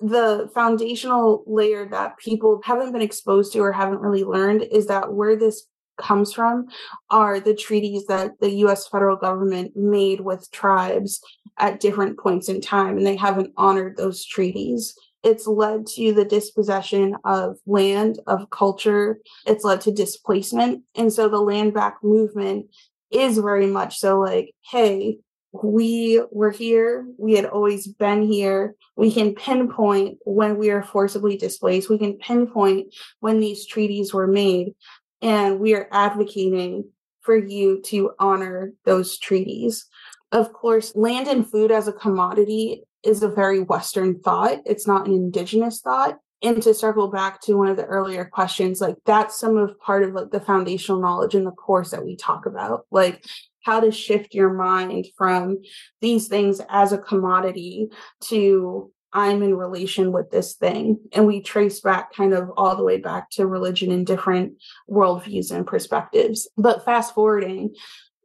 the 0.00 0.50
foundational 0.52 1.44
layer 1.46 1.88
that 1.88 2.18
people 2.18 2.60
haven't 2.64 2.92
been 2.92 3.02
exposed 3.02 3.52
to 3.52 3.60
or 3.60 3.72
haven't 3.72 4.00
really 4.00 4.24
learned 4.24 4.62
is 4.62 4.88
that 4.88 5.12
where 5.12 5.36
this 5.36 5.66
comes 5.96 6.32
from 6.32 6.66
are 7.10 7.40
the 7.40 7.54
treaties 7.54 8.06
that 8.06 8.32
the 8.40 8.50
US 8.66 8.88
federal 8.88 9.16
government 9.16 9.76
made 9.76 10.20
with 10.20 10.50
tribes 10.50 11.20
at 11.58 11.80
different 11.80 12.18
points 12.18 12.48
in 12.48 12.60
time, 12.60 12.96
and 12.96 13.06
they 13.06 13.16
haven't 13.16 13.52
honored 13.56 13.96
those 13.96 14.24
treaties 14.24 14.94
it's 15.26 15.48
led 15.48 15.86
to 15.86 16.12
the 16.12 16.24
dispossession 16.24 17.16
of 17.24 17.58
land, 17.66 18.20
of 18.28 18.48
culture. 18.50 19.18
It's 19.44 19.64
led 19.64 19.80
to 19.82 19.90
displacement. 19.90 20.84
And 20.94 21.12
so 21.12 21.28
the 21.28 21.40
land 21.40 21.74
back 21.74 21.96
movement 22.00 22.66
is 23.10 23.38
very 23.38 23.66
much 23.66 23.98
so 23.98 24.20
like, 24.20 24.54
hey, 24.70 25.18
we 25.52 26.22
were 26.30 26.52
here. 26.52 27.08
We 27.18 27.32
had 27.32 27.46
always 27.46 27.88
been 27.88 28.22
here. 28.22 28.76
We 28.94 29.12
can 29.12 29.34
pinpoint 29.34 30.18
when 30.24 30.58
we 30.58 30.70
are 30.70 30.84
forcibly 30.84 31.36
displaced. 31.36 31.90
We 31.90 31.98
can 31.98 32.18
pinpoint 32.18 32.94
when 33.18 33.40
these 33.40 33.66
treaties 33.66 34.14
were 34.14 34.28
made. 34.28 34.74
And 35.22 35.58
we 35.60 35.74
are 35.74 35.88
advocating 35.90 36.90
for 37.22 37.36
you 37.36 37.82
to 37.82 38.12
honor 38.18 38.72
those 38.84 39.18
treaties. 39.18 39.86
Of 40.32 40.52
course, 40.52 40.94
land 40.94 41.28
and 41.28 41.48
food 41.48 41.70
as 41.70 41.88
a 41.88 41.92
commodity 41.92 42.84
is 43.02 43.22
a 43.22 43.28
very 43.28 43.60
Western 43.60 44.20
thought. 44.20 44.58
It's 44.64 44.86
not 44.86 45.06
an 45.06 45.12
indigenous 45.12 45.80
thought. 45.80 46.18
And 46.42 46.62
to 46.62 46.74
circle 46.74 47.08
back 47.08 47.40
to 47.42 47.54
one 47.54 47.68
of 47.68 47.76
the 47.76 47.86
earlier 47.86 48.24
questions, 48.26 48.80
like 48.80 48.96
that's 49.06 49.40
some 49.40 49.56
of 49.56 49.78
part 49.80 50.02
of 50.02 50.12
like 50.12 50.30
the 50.30 50.40
foundational 50.40 51.00
knowledge 51.00 51.34
in 51.34 51.44
the 51.44 51.50
course 51.50 51.90
that 51.90 52.04
we 52.04 52.14
talk 52.14 52.44
about, 52.44 52.86
like 52.90 53.24
how 53.64 53.80
to 53.80 53.90
shift 53.90 54.34
your 54.34 54.52
mind 54.52 55.06
from 55.16 55.58
these 56.00 56.28
things 56.28 56.60
as 56.68 56.92
a 56.92 56.98
commodity 56.98 57.88
to 58.20 58.92
I'm 59.12 59.42
in 59.42 59.56
relation 59.56 60.12
with 60.12 60.30
this 60.30 60.54
thing. 60.54 60.98
And 61.12 61.26
we 61.26 61.40
trace 61.40 61.80
back 61.80 62.12
kind 62.14 62.34
of 62.34 62.50
all 62.56 62.76
the 62.76 62.84
way 62.84 62.98
back 62.98 63.30
to 63.32 63.46
religion 63.46 63.90
and 63.90 64.06
different 64.06 64.54
worldviews 64.90 65.50
and 65.50 65.66
perspectives. 65.66 66.48
But 66.56 66.84
fast 66.84 67.14
forwarding, 67.14 67.74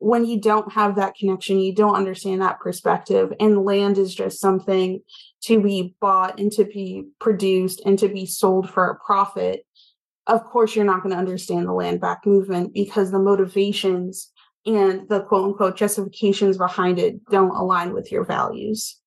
when 0.02 0.26
you 0.26 0.42
don't 0.42 0.72
have 0.74 0.96
that 0.96 1.14
connection, 1.14 1.60
you 1.60 1.76
don't 1.76 1.96
understand 1.96 2.42
that 2.42 2.60
perspective, 2.60 3.32
and 3.40 3.64
land 3.64 4.00
is 4.00 4.16
just 4.16 4.40
something 4.40 5.00
to 5.44 5.62
be 5.62 5.96
bought 6.02 6.40
and 6.40 6.52
to 6.54 6.66
be 6.66 7.06
produced 7.20 7.84
and 7.86 8.00
to 8.00 8.08
be 8.08 8.26
sold 8.26 8.68
for 8.68 8.88
a 8.88 8.96
profit. 8.96 9.64
Of 10.26 10.44
course, 10.46 10.76
you're 10.76 10.86
not 10.86 11.04
going 11.04 11.14
to 11.14 11.20
understand 11.20 11.68
the 11.68 11.74
land 11.74 12.02
back 12.02 12.26
movement 12.26 12.74
because 12.74 13.12
the 13.12 13.20
motivations 13.20 14.32
and 14.66 15.08
the 15.08 15.22
quote 15.22 15.46
unquote 15.46 15.78
justifications 15.78 16.58
behind 16.58 16.98
it 16.98 17.24
don't 17.30 17.56
align 17.56 17.94
with 17.94 18.12
your 18.12 18.26
values. 18.26 19.01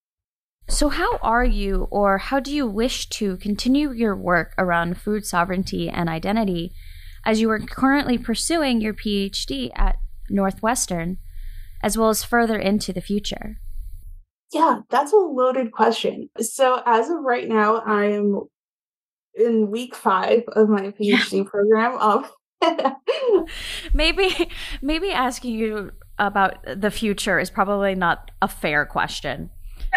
So, 0.68 0.88
how 0.88 1.18
are 1.18 1.44
you, 1.44 1.88
or 1.90 2.18
how 2.18 2.40
do 2.40 2.55
you 2.55 2.66
wish 2.66 3.09
to 3.11 3.37
continue 3.37 3.92
your 3.92 4.16
work 4.16 4.55
around 4.57 4.96
food 4.98 5.27
sovereignty 5.27 5.90
and 5.90 6.09
identity 6.09 6.72
as 7.24 7.40
you 7.40 7.50
are 7.50 7.59
currently 7.59 8.16
pursuing 8.16 8.81
your 8.81 8.94
PhD 8.94 9.70
at 9.74 9.96
Northwestern, 10.31 11.18
as 11.83 11.98
well 11.98 12.09
as 12.09 12.24
further 12.24 12.59
into 12.59 12.92
the 12.92 13.03
future? 13.03 13.61
Yeah, 14.53 14.81
that's 14.88 15.12
a 15.12 15.16
loaded 15.16 15.70
question. 15.72 16.31
So, 16.40 16.83
as 16.87 17.11
of 17.11 17.18
right 17.22 17.48
now, 17.48 17.77
I 17.77 18.07
am 18.07 18.42
in 19.35 19.70
week 19.70 19.94
five 19.94 20.44
of 20.55 20.68
my 20.68 20.90
PhD 21.00 21.44
program. 21.44 21.98
Um, 21.98 22.27
maybe 23.92 24.50
maybe 24.81 25.11
asking 25.11 25.55
you 25.55 25.90
about 26.18 26.64
the 26.64 26.90
future 26.90 27.38
is 27.38 27.50
probably 27.50 27.94
not 27.94 28.31
a 28.40 28.48
fair 28.48 28.87
question. 28.87 29.50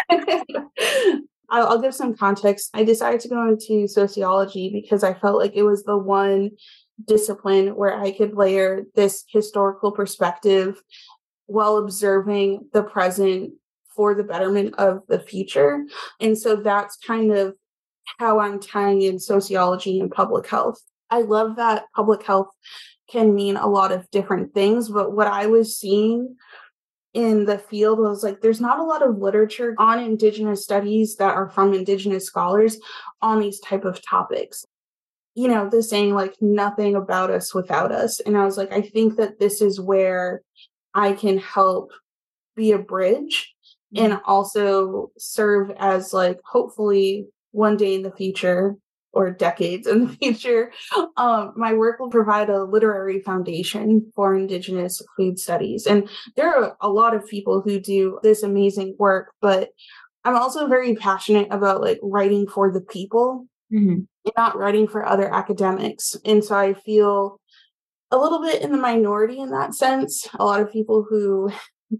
I'll, 1.50 1.80
give 1.80 1.94
some 1.94 2.14
context. 2.14 2.70
I 2.74 2.84
decided 2.84 3.20
to 3.20 3.28
go 3.28 3.48
into 3.48 3.88
sociology 3.88 4.70
because 4.70 5.02
I 5.02 5.14
felt 5.14 5.38
like 5.38 5.52
it 5.54 5.62
was 5.62 5.82
the 5.84 5.96
one 5.96 6.50
discipline 7.06 7.68
where 7.74 7.98
I 7.98 8.10
could 8.12 8.36
layer 8.36 8.84
this 8.94 9.24
historical 9.28 9.92
perspective 9.92 10.82
while 11.46 11.78
observing 11.78 12.68
the 12.72 12.82
present 12.82 13.52
for 13.96 14.14
the 14.14 14.24
betterment 14.24 14.74
of 14.78 15.00
the 15.08 15.18
future. 15.18 15.84
And 16.20 16.36
so 16.36 16.56
that's 16.56 16.96
kind 16.96 17.32
of 17.32 17.54
how 18.18 18.40
I'm 18.40 18.60
tying 18.60 19.02
in 19.02 19.18
sociology 19.18 20.00
and 20.00 20.10
public 20.10 20.46
health. 20.46 20.80
I 21.10 21.22
love 21.22 21.56
that 21.56 21.84
public 21.94 22.22
health 22.22 22.48
can 23.10 23.34
mean 23.34 23.56
a 23.56 23.66
lot 23.66 23.90
of 23.90 24.10
different 24.10 24.52
things, 24.52 24.88
but 24.88 25.12
what 25.12 25.26
I 25.26 25.46
was 25.46 25.78
seeing 25.78 26.36
in 27.18 27.44
the 27.44 27.58
field 27.58 27.98
I 27.98 28.02
was 28.02 28.22
like 28.22 28.40
there's 28.40 28.60
not 28.60 28.78
a 28.78 28.84
lot 28.84 29.02
of 29.02 29.18
literature 29.18 29.74
on 29.76 29.98
indigenous 29.98 30.62
studies 30.62 31.16
that 31.16 31.34
are 31.34 31.48
from 31.48 31.74
indigenous 31.74 32.24
scholars 32.24 32.78
on 33.20 33.40
these 33.40 33.58
type 33.58 33.84
of 33.84 34.00
topics 34.00 34.64
you 35.34 35.48
know 35.48 35.68
the 35.68 35.82
saying 35.82 36.14
like 36.14 36.34
nothing 36.40 36.94
about 36.94 37.30
us 37.30 37.52
without 37.52 37.90
us 37.90 38.20
and 38.20 38.36
i 38.36 38.44
was 38.44 38.56
like 38.56 38.72
i 38.72 38.80
think 38.80 39.16
that 39.16 39.40
this 39.40 39.60
is 39.60 39.80
where 39.80 40.42
i 40.94 41.12
can 41.12 41.38
help 41.38 41.90
be 42.54 42.70
a 42.70 42.78
bridge 42.78 43.52
mm-hmm. 43.94 44.04
and 44.04 44.20
also 44.24 45.10
serve 45.18 45.72
as 45.78 46.12
like 46.12 46.38
hopefully 46.44 47.26
one 47.50 47.76
day 47.76 47.96
in 47.96 48.02
the 48.02 48.12
future 48.12 48.76
or 49.12 49.30
decades 49.30 49.86
in 49.86 50.06
the 50.06 50.12
future, 50.14 50.72
um, 51.16 51.52
my 51.56 51.72
work 51.72 51.98
will 51.98 52.10
provide 52.10 52.50
a 52.50 52.64
literary 52.64 53.20
foundation 53.20 54.10
for 54.14 54.34
Indigenous 54.34 55.02
food 55.16 55.38
studies. 55.38 55.86
And 55.86 56.08
there 56.36 56.54
are 56.54 56.76
a 56.80 56.88
lot 56.88 57.14
of 57.14 57.26
people 57.26 57.60
who 57.60 57.80
do 57.80 58.18
this 58.22 58.42
amazing 58.42 58.96
work, 58.98 59.32
but 59.40 59.70
I'm 60.24 60.36
also 60.36 60.66
very 60.66 60.94
passionate 60.94 61.48
about 61.50 61.80
like 61.80 61.98
writing 62.02 62.46
for 62.46 62.70
the 62.70 62.80
people 62.80 63.46
mm-hmm. 63.72 63.90
and 63.90 64.32
not 64.36 64.56
writing 64.56 64.86
for 64.86 65.06
other 65.06 65.32
academics. 65.32 66.16
And 66.24 66.44
so 66.44 66.54
I 66.56 66.74
feel 66.74 67.40
a 68.10 68.18
little 68.18 68.42
bit 68.42 68.62
in 68.62 68.72
the 68.72 68.78
minority 68.78 69.38
in 69.38 69.50
that 69.50 69.74
sense. 69.74 70.28
A 70.38 70.44
lot 70.44 70.60
of 70.60 70.72
people 70.72 71.06
who 71.08 71.50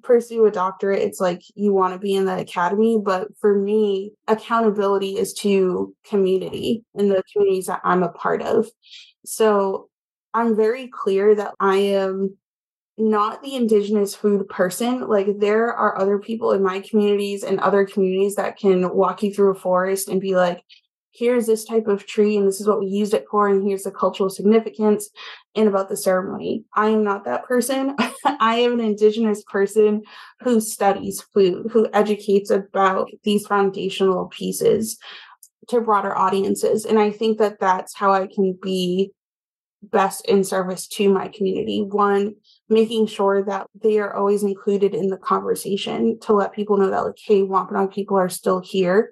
pursue 0.03 0.47
a 0.47 0.51
doctorate, 0.51 1.03
it's 1.03 1.21
like 1.21 1.43
you 1.55 1.73
want 1.73 1.95
to 1.95 1.99
be 1.99 2.15
in 2.15 2.27
the 2.27 2.39
academy. 2.39 2.99
But 3.03 3.29
for 3.41 3.59
me, 3.59 4.13
accountability 4.27 5.17
is 5.17 5.33
to 5.35 5.95
community 6.05 6.85
and 6.95 7.11
the 7.11 7.23
communities 7.33 7.67
that 7.67 7.81
I'm 7.85 8.03
a 8.03 8.11
part 8.11 8.43
of. 8.43 8.67
So 9.25 9.89
I'm 10.35 10.57
very 10.57 10.89
clear 10.89 11.35
that 11.35 11.55
I 11.61 11.77
am 11.77 12.37
not 12.99 13.43
the 13.43 13.55
indigenous 13.55 14.15
food 14.15 14.49
person. 14.49 15.09
Like 15.09 15.39
there 15.39 15.73
are 15.73 15.99
other 15.99 16.19
people 16.19 16.53
in 16.53 16.63
my 16.63 16.81
communities 16.81 17.45
and 17.45 17.61
other 17.61 17.87
communities 17.87 18.35
that 18.35 18.59
can 18.59 18.95
walk 18.95 19.23
you 19.23 19.33
through 19.33 19.53
a 19.53 19.55
forest 19.55 20.09
and 20.09 20.21
be 20.21 20.35
like, 20.35 20.63
here's 21.13 21.47
this 21.47 21.65
type 21.65 21.87
of 21.87 22.07
tree 22.07 22.37
and 22.37 22.47
this 22.47 22.61
is 22.61 22.67
what 22.67 22.81
we 22.81 22.87
used 22.87 23.15
it 23.15 23.25
for 23.31 23.49
and 23.49 23.67
here's 23.67 23.83
the 23.83 23.91
cultural 23.91 24.31
significance 24.31 25.11
and 25.55 25.69
about 25.69 25.89
the 25.89 25.97
ceremony. 25.97 26.65
I 26.75 26.89
am 26.89 27.03
not 27.03 27.25
that 27.25 27.45
person. 27.45 27.97
I 28.25 28.57
am 28.57 28.75
an 28.75 28.81
indigenous 28.81 29.43
person 29.45 30.03
who 30.41 30.61
studies 30.61 31.23
food 31.35 31.71
who 31.73 31.89
educates 31.93 32.51
about 32.51 33.11
these 33.25 33.47
foundational 33.47 34.27
pieces 34.27 34.99
to 35.69 35.81
broader 35.83 36.17
audiences 36.17 36.87
and 36.87 36.99
i 36.99 37.11
think 37.11 37.37
that 37.39 37.61
that's 37.61 37.95
how 37.95 38.11
i 38.11 38.27
can 38.27 38.59
be 38.63 39.13
best 39.83 40.27
in 40.27 40.45
service 40.45 40.87
to 40.89 41.09
my 41.13 41.29
community. 41.29 41.83
One 41.83 42.35
making 42.69 43.07
sure 43.07 43.45
that 43.45 43.67
they 43.81 43.99
are 43.99 44.15
always 44.15 44.43
included 44.43 44.95
in 44.95 45.09
the 45.09 45.17
conversation 45.17 46.19
to 46.21 46.33
let 46.33 46.53
people 46.53 46.77
know 46.77 46.91
that 46.91 47.05
like 47.05 47.19
hey 47.25 47.43
wampanoag 47.43 47.93
people 47.93 48.17
are 48.17 48.29
still 48.29 48.61
here 48.61 49.11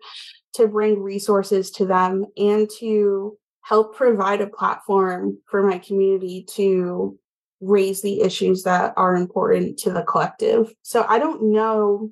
to 0.56 0.68
bring 0.68 1.02
resources 1.02 1.70
to 1.72 1.86
them 1.86 2.26
and 2.36 2.68
to 2.78 3.36
help 3.62 3.96
provide 3.96 4.40
a 4.40 4.46
platform 4.46 5.38
for 5.50 5.62
my 5.62 5.78
community 5.78 6.46
to 6.54 7.18
raise 7.60 8.02
the 8.02 8.20
issues 8.20 8.62
that 8.62 8.92
are 8.96 9.16
important 9.16 9.78
to 9.78 9.90
the 9.90 10.02
collective. 10.02 10.72
So 10.82 11.04
I 11.08 11.18
don't 11.18 11.52
know 11.52 12.10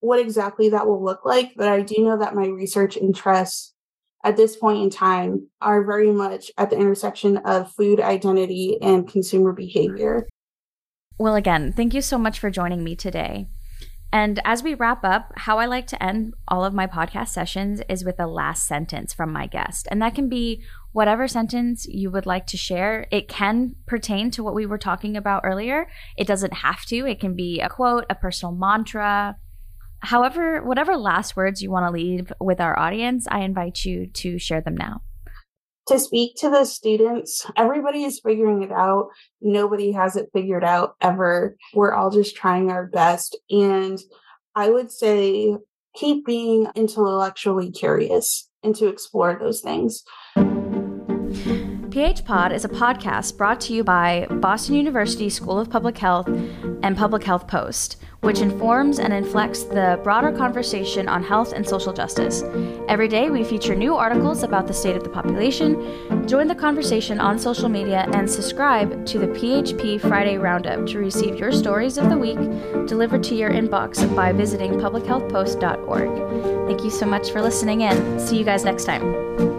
what 0.00 0.18
exactly 0.18 0.70
that 0.70 0.86
will 0.86 1.04
look 1.04 1.24
like, 1.24 1.52
but 1.56 1.68
I 1.68 1.82
do 1.82 1.96
know 1.98 2.18
that 2.18 2.34
my 2.34 2.46
research 2.46 2.96
interests 2.96 3.74
at 4.24 4.36
this 4.36 4.56
point 4.56 4.82
in 4.82 4.90
time 4.90 5.48
are 5.60 5.84
very 5.84 6.10
much 6.10 6.50
at 6.58 6.70
the 6.70 6.76
intersection 6.76 7.36
of 7.38 7.72
food 7.72 8.00
identity 8.00 8.78
and 8.82 9.08
consumer 9.08 9.52
behavior. 9.52 10.26
Well, 11.18 11.36
again, 11.36 11.72
thank 11.72 11.94
you 11.94 12.02
so 12.02 12.18
much 12.18 12.38
for 12.38 12.50
joining 12.50 12.82
me 12.82 12.96
today. 12.96 13.46
And 14.12 14.40
as 14.44 14.62
we 14.62 14.74
wrap 14.74 15.04
up, 15.04 15.32
how 15.36 15.58
I 15.58 15.66
like 15.66 15.86
to 15.88 16.02
end 16.02 16.34
all 16.48 16.64
of 16.64 16.72
my 16.72 16.86
podcast 16.86 17.28
sessions 17.28 17.82
is 17.88 18.04
with 18.04 18.18
a 18.20 18.26
last 18.26 18.66
sentence 18.66 19.12
from 19.12 19.32
my 19.32 19.46
guest. 19.46 19.88
And 19.90 20.00
that 20.00 20.14
can 20.14 20.28
be 20.28 20.62
whatever 20.92 21.28
sentence 21.28 21.86
you 21.86 22.10
would 22.10 22.24
like 22.24 22.46
to 22.48 22.56
share. 22.56 23.06
It 23.10 23.28
can 23.28 23.74
pertain 23.86 24.30
to 24.32 24.42
what 24.42 24.54
we 24.54 24.64
were 24.64 24.78
talking 24.78 25.16
about 25.16 25.42
earlier. 25.44 25.88
It 26.16 26.26
doesn't 26.26 26.54
have 26.54 26.84
to, 26.86 27.06
it 27.06 27.20
can 27.20 27.34
be 27.34 27.60
a 27.60 27.68
quote, 27.68 28.06
a 28.08 28.14
personal 28.14 28.54
mantra. 28.54 29.36
However, 30.00 30.62
whatever 30.62 30.96
last 30.96 31.36
words 31.36 31.62
you 31.62 31.70
want 31.70 31.86
to 31.86 31.90
leave 31.90 32.32
with 32.40 32.60
our 32.60 32.78
audience, 32.78 33.26
I 33.30 33.40
invite 33.40 33.84
you 33.84 34.06
to 34.06 34.38
share 34.38 34.60
them 34.60 34.76
now 34.76 35.02
to 35.88 35.98
speak 35.98 36.36
to 36.36 36.50
the 36.50 36.64
students. 36.64 37.46
Everybody 37.56 38.04
is 38.04 38.20
figuring 38.20 38.62
it 38.62 38.72
out. 38.72 39.08
Nobody 39.40 39.92
has 39.92 40.16
it 40.16 40.30
figured 40.32 40.64
out 40.64 40.96
ever. 41.00 41.56
We're 41.74 41.94
all 41.94 42.10
just 42.10 42.36
trying 42.36 42.70
our 42.70 42.86
best. 42.86 43.38
And 43.50 43.98
I 44.54 44.70
would 44.70 44.90
say 44.90 45.56
keep 45.94 46.26
being 46.26 46.68
intellectually 46.74 47.70
curious 47.70 48.48
and 48.62 48.74
to 48.76 48.88
explore 48.88 49.38
those 49.38 49.60
things. 49.60 50.04
PH 51.96 52.26
Pod 52.26 52.52
is 52.52 52.66
a 52.66 52.68
podcast 52.68 53.38
brought 53.38 53.58
to 53.62 53.72
you 53.72 53.82
by 53.82 54.26
Boston 54.28 54.74
University 54.74 55.30
School 55.30 55.58
of 55.58 55.70
Public 55.70 55.96
Health 55.96 56.28
and 56.82 56.94
Public 56.94 57.24
Health 57.24 57.48
Post 57.48 57.96
which 58.20 58.40
informs 58.40 58.98
and 58.98 59.12
inflects 59.14 59.62
the 59.62 59.98
broader 60.02 60.30
conversation 60.32 61.08
on 61.08 61.22
health 61.22 61.52
and 61.52 61.66
social 61.66 61.92
justice. 61.92 62.42
Every 62.88 63.06
day, 63.08 63.30
we 63.30 63.44
feature 63.44 63.74
new 63.74 63.94
articles 63.94 64.42
about 64.42 64.66
the 64.66 64.74
state 64.74 64.96
of 64.96 65.04
the 65.04 65.08
population. 65.10 66.26
Join 66.26 66.48
the 66.48 66.54
conversation 66.54 67.20
on 67.20 67.38
social 67.38 67.68
media 67.68 68.08
and 68.12 68.28
subscribe 68.28 69.06
to 69.06 69.18
the 69.20 69.28
PHP 69.28 70.00
Friday 70.00 70.38
Roundup 70.38 70.86
to 70.88 70.98
receive 70.98 71.36
your 71.36 71.52
stories 71.52 71.98
of 71.98 72.10
the 72.10 72.18
week 72.18 72.38
delivered 72.88 73.22
to 73.24 73.36
your 73.36 73.50
inbox 73.50 74.12
by 74.16 74.32
visiting 74.32 74.72
publichealthpost.org. 74.72 76.66
Thank 76.66 76.82
you 76.82 76.90
so 76.90 77.06
much 77.06 77.30
for 77.30 77.40
listening 77.40 77.82
in. 77.82 78.18
See 78.18 78.36
you 78.38 78.44
guys 78.44 78.64
next 78.64 78.86
time. 78.86 79.55